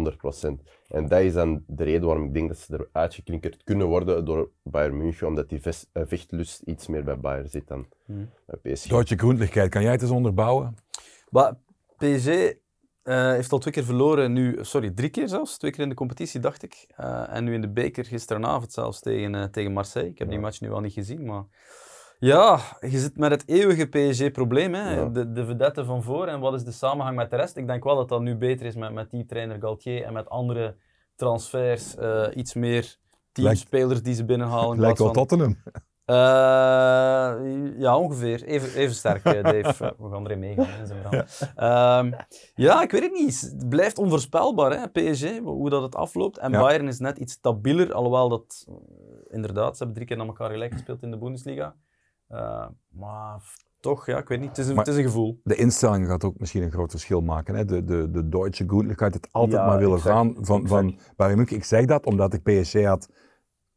[0.89, 4.25] En dat is dan de reden waarom ik denk dat ze eruit geknikkerd kunnen worden
[4.25, 5.61] door Bayern München, omdat die
[5.93, 7.87] eh, vechtlust iets meer bij Bayern zit dan
[8.47, 8.89] bij PSG.
[8.89, 9.69] Deutsche.
[9.69, 10.77] Kan jij het eens onderbouwen?
[11.31, 11.55] Maar
[11.97, 12.27] PSG
[13.03, 15.59] eh, heeft al twee keer verloren, nu, sorry, drie keer zelfs.
[15.59, 16.87] Twee keer in de competitie, dacht ik.
[16.97, 20.11] Eh, en nu in de beker gisteravond zelfs tegen, tegen Marseille.
[20.11, 21.45] Ik heb die match nu al niet gezien, maar...
[22.21, 24.75] Ja, je zit met het eeuwige PSG-probleem.
[24.75, 24.95] hè.
[24.95, 25.05] Ja.
[25.09, 27.57] De, de vedette van voor en wat is de samenhang met de rest?
[27.57, 30.29] Ik denk wel dat dat nu beter is met, met die trainer Galtier en met
[30.29, 30.75] andere
[31.17, 31.97] transfers.
[31.97, 32.97] eh, iets meer
[33.33, 34.75] teamspelers die ze binnenhalen.
[34.75, 35.57] in Lijkt wel Tottenham.
[36.05, 36.15] eh,
[37.79, 38.45] ja, ongeveer.
[38.45, 39.95] Even, even sterk, eh, Dave.
[39.99, 41.25] We gaan erin meegaan in verhaal.
[42.01, 42.13] Ehm,
[42.55, 43.41] ja, ik weet het niet.
[43.41, 46.39] Het blijft onvoorspelbaar, hè, PSG, hoe dat het afloopt.
[46.39, 46.61] En Ja.
[46.61, 48.67] Bayern is net iets stabieler, alhoewel dat...
[49.31, 51.75] inderdaad, ze hebben drie keer naar elkaar gelijk gespeeld in de Bundesliga.
[52.31, 53.41] Eh, maar
[53.81, 54.49] toch, ja, ik weet niet.
[54.49, 55.41] Het is een, het is een gevoel.
[55.45, 57.55] De instelling gaat ook misschien een groot verschil maken.
[57.55, 57.65] Hè?
[57.65, 60.99] De, de, de Deutsche Groentlichkeit het altijd Ja, maar willen exact, gaan van, van.
[61.17, 61.57] Bayern München.
[61.57, 63.09] Ik zeg dat omdat ik PSG had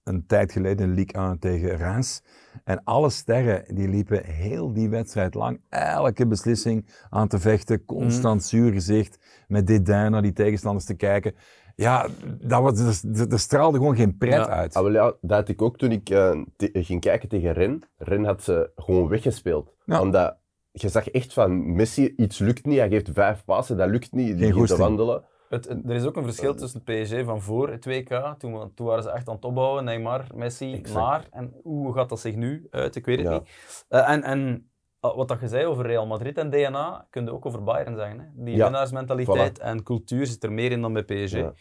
[0.04, 2.22] een tijd geleden een league aan tegen Reims.
[2.64, 7.86] En alle sterren die liepen heel die wedstrijd lang elke beslissing aan te vechten.
[7.86, 11.36] Constant zuur gezicht, met dédain naar die tegenstanders te kijken.
[11.76, 12.08] Ja,
[12.42, 14.48] dat was, er, er straalde gewoon geen pret Ja.
[14.48, 14.74] uit.
[14.74, 17.82] Ah, wel ja, dat had ik ook toen ik eh, ging kijken tegen Ren.
[17.98, 19.74] Ren had ze gewoon weggespeeld.
[19.86, 20.02] Ja.
[20.02, 20.38] Omdat
[20.72, 22.78] je zag echt van Messi, iets lukt niet.
[22.78, 24.38] Hij geeft vijf passen, dat lukt niet.
[24.38, 25.24] Die begint te wandelen.
[25.50, 28.36] Het, het- er is ook een verschil tussen het PSG van voor het WK.
[28.38, 29.84] Toen, toen waren ze echt aan het opbouwen.
[29.84, 30.94] Neymar, Messi, Exact.
[31.06, 31.28] maar.
[31.32, 32.96] En hoe gaat dat zich nu uit?
[32.96, 33.34] Ik weet het Ja.
[33.34, 33.86] niet.
[33.88, 34.72] Eh, en en
[35.12, 38.20] wat dat je zei over Real Madrid en DNA, kun je ook over Bayern zeggen.
[38.20, 38.26] Hè?
[38.34, 41.32] Die Ja, winnaarsmentaliteit en cultuur zit er meer in dan bij PSG.
[41.36, 41.54] Ja.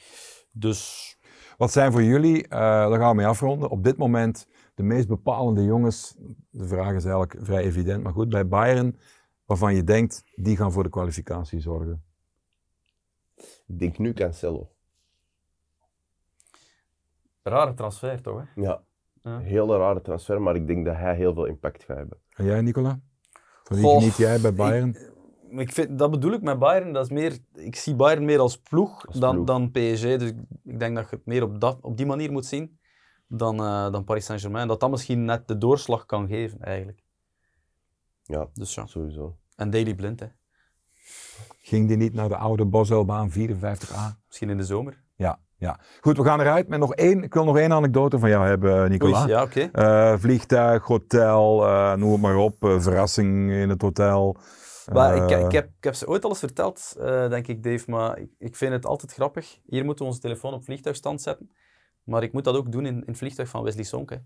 [0.53, 1.11] Dus
[1.57, 5.09] Wat zijn voor jullie, eh, daar gaan we mee afronden, op dit moment de meest
[5.09, 6.17] bepalende jongens?
[6.51, 8.99] De vraag is eigenlijk vrij evident, maar goed, bij Bayern,
[9.45, 12.03] waarvan je denkt, die gaan voor de kwalificatie zorgen.
[13.67, 14.71] Ik denk nu Cancelo.
[17.43, 18.43] rare transfer toch?
[18.55, 18.63] Hè?
[18.63, 18.83] Ja.
[19.23, 19.39] Ja.
[19.39, 22.19] Hele rare transfer, maar ik denk dat hij heel veel impact gaat hebben.
[22.37, 23.01] En jij, Nicola?
[23.65, 24.89] Van wie geniet jij bij Bayern?
[25.51, 26.93] Ik, ik vind, dat bedoel ik met Bayern.
[26.93, 29.47] Dat is meer, ik zie Bayern meer als ploeg, Als dan, ploeg.
[29.47, 30.03] dan PSG.
[30.03, 32.81] Dus ik- ik denk dat je het meer op, dat, op die manier moet zien.
[33.35, 34.69] dan, eh, dan Paris Saint-Germain.
[34.69, 37.03] Dat dat misschien net de doorslag kan geven, eigenlijk.
[38.23, 38.87] Ja, Dus ja.
[38.87, 39.37] sowieso.
[39.57, 40.27] En Daily Blind, hè.
[41.59, 44.19] Ging die niet naar de oude Bosuilbaan 54A?
[44.27, 45.03] Misschien in de zomer.
[45.17, 45.81] Ja, ja.
[46.01, 47.23] Goed, we gaan eruit met nog één.
[47.23, 49.21] Ik wil nog één anekdote van jou hebben, Nicola.
[49.21, 49.61] Oei, ja, oké.
[49.73, 52.65] Eh, vliegtuig, hotel, eh, noem het maar op.
[52.65, 54.37] eh, verrassing in het hotel.
[54.93, 57.63] Maar ik, Eh, ik, heb, ik heb ze ooit al eens verteld, eh, denk ik,
[57.63, 59.59] Dave, maar ik, ik vind het altijd grappig.
[59.67, 61.51] Hier moeten we onze telefoon op vliegtuigstand zetten.
[62.05, 64.23] Maar ik moet dat ook doen in, in het vliegtuig van Wesley Sonke.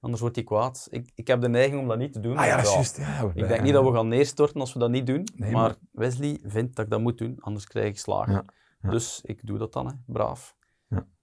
[0.00, 0.86] Anders wordt hij kwaad.
[0.90, 2.36] Ik, ik heb de neiging om dat niet te doen.
[2.36, 2.96] Ah ja, dat is juist.
[2.98, 5.28] Ja, Ik denk niet dat we gaan neerstorten als we dat niet doen.
[5.34, 8.44] Nee, maar, maar- Wesley vindt dat ik dat moet doen, anders krijg ik slagen.
[8.82, 8.90] Ja.
[8.90, 9.92] Dus ik doe dat dan, hè.
[10.06, 10.54] braaf.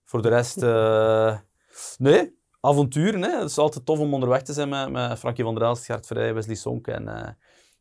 [0.09, 1.37] Voor de rest, eh,
[1.97, 3.21] nee, avonturen.
[3.21, 3.39] Hè.
[3.39, 6.05] Het is altijd tof om onderweg te zijn met, met Frankie van der Elst, Gert
[6.07, 7.31] Vrij, Wesley Sonk en, eh,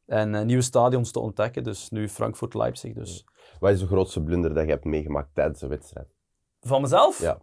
[0.07, 1.65] en eh, nieuwe stadions te ontdekken.
[1.65, 2.93] Dus nu Frankfurt-Leipzig.
[2.95, 3.25] Dus.
[3.61, 6.07] Wat is de grootste blunder dat je hebt meegemaakt tijdens een wedstrijd?
[6.61, 7.21] Van mezelf?
[7.21, 7.39] Ja.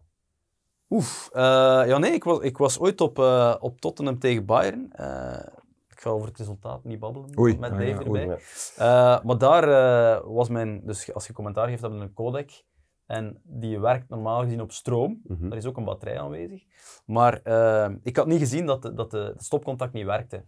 [0.90, 1.30] Oef.
[1.34, 1.42] eh,
[1.88, 4.92] ja, nee, ik was, ik was ooit op, eh, op Tottenham tegen Bayern.
[4.92, 5.46] Eh,
[5.90, 8.28] ik ga over het resultaat niet babbelen Oei, met ah, Dave ja, erbij.
[8.28, 8.38] oei.
[8.76, 9.18] Ja.
[9.18, 12.64] Eh, maar daar eh, was mijn, dus als je commentaar geeft, hebben we een codec.
[13.06, 15.22] En die werkt normaal gezien op stroom.
[15.24, 15.52] Mhm.
[15.52, 16.64] Er is ook een batterij aanwezig.
[17.06, 20.44] Maar eh, ik had niet gezien dat, de, dat de, stopcontact niet werkte.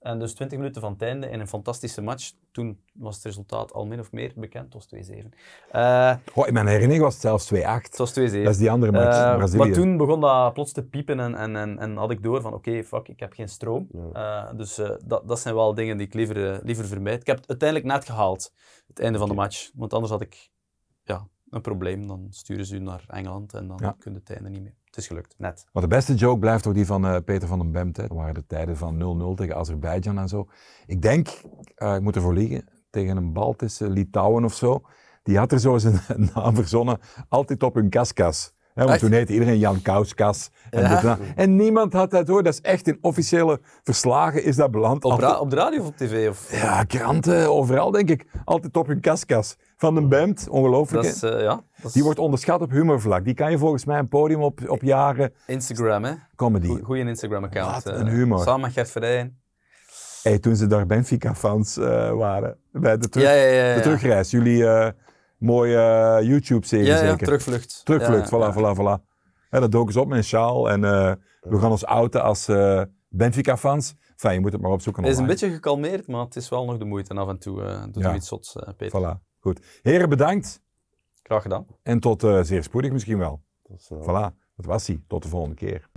[0.00, 2.32] En dus 20 minuten van het einde in een fantastische match.
[2.52, 4.64] Toen was het resultaat al min of meer bekend.
[4.64, 5.28] Het was 2-7.
[5.70, 7.56] Eh, Goh, in mijn herinnering was het zelfs 2-8.
[7.82, 8.14] het was 2-7.
[8.14, 9.58] Dat is die andere match, Eh, Brazilië.
[9.62, 12.54] maar toen begon dat plots te piepen en, en, en, en had ik door van
[12.54, 13.88] oké, fuck, ik heb geen stroom.
[14.12, 14.48] Ja.
[14.48, 17.20] Eh, dus dat, dat zijn wel dingen die ik liever, liever vermijd.
[17.20, 18.52] Ik heb het uiteindelijk net gehaald,
[18.86, 19.70] het einde van de match.
[19.74, 20.50] Want anders had ik
[21.04, 22.06] ja, een probleem.
[22.06, 23.94] Dan sturen ze u naar Engeland en dan Ja.
[23.98, 24.74] kun je het einde niet meer.
[24.84, 25.66] Het is gelukt, net.
[25.72, 27.96] Maar de beste joke blijft toch die van eh, Peter van den Bemt.
[27.96, 28.06] Hè.
[28.06, 28.96] Dat waren de tijden van
[29.32, 30.48] 0-0 tegen Azerbeidzjan en zo.
[30.86, 31.28] Ik denk,
[31.74, 34.82] eh, ik moet ervoor liegen, tegen een Baltische Litouwen of zo.
[35.22, 36.00] Die had er zo zijn
[36.34, 36.98] naam verzonnen,
[37.28, 38.54] altijd op hun kaskas.
[38.74, 40.50] Want toen heette iedereen Jan Kauskas.
[40.70, 40.96] En, Ja.
[40.98, 41.18] en, dat.
[41.36, 42.42] en niemand had dat door.
[42.42, 45.04] Dat is echt in officiële verslagen is dat beland.
[45.04, 46.28] Op, ra- op de radio of op tv?
[46.28, 46.52] Of?
[46.60, 48.26] ja, kranten, overal denk ik.
[48.44, 49.56] Altijd op hun kaskas.
[49.76, 51.04] Van den Bemt, ongelooflijk.
[51.04, 51.28] Dat hè.
[51.28, 53.24] is, eh, ja, dat is Die wordt onderschat op humorvlak.
[53.24, 56.12] Die kan je volgens mij een podium op, op jaren Instagram, hè.
[56.36, 56.80] comedy.
[56.82, 57.84] Goeie Instagram-account.
[57.84, 58.38] Wat eh, een humor.
[58.42, 59.30] Samen met Gert.
[60.22, 62.56] Hey, toen ze daar Benfica-fans eh, waren.
[62.72, 63.68] Bij de, terug, Ja, ja, ja.
[63.68, 63.74] ja.
[63.74, 64.30] de terugreis.
[64.30, 64.64] Jullie
[65.42, 67.26] mooie eh, YouTube-serie Ja, ja, zeker.
[67.26, 67.80] terugvlucht.
[67.84, 68.52] Terugvlucht, Ja, ja.
[68.52, 69.10] voilà, voilà, voilà.
[69.50, 70.70] En dat doken ze op met een sjaal.
[70.70, 73.94] En eh, we gaan ons outen als eh, Benfica-fans.
[74.10, 76.64] Enfin, je moet het maar opzoeken Het is een beetje gekalmeerd, maar het is wel
[76.64, 77.10] nog de moeite.
[77.10, 78.08] En af en toe eh doet Ja.
[78.08, 79.00] er iets zots, eh, Peter.
[79.18, 79.60] Voilà, goed.
[79.82, 80.62] Heren, bedankt.
[81.22, 81.66] Graag gedaan.
[81.82, 83.42] En tot eh, zeer spoedig misschien wel.
[83.62, 85.02] Dat is, eh, Voilà, dat was hij.
[85.06, 85.88] Tot de volgende keer.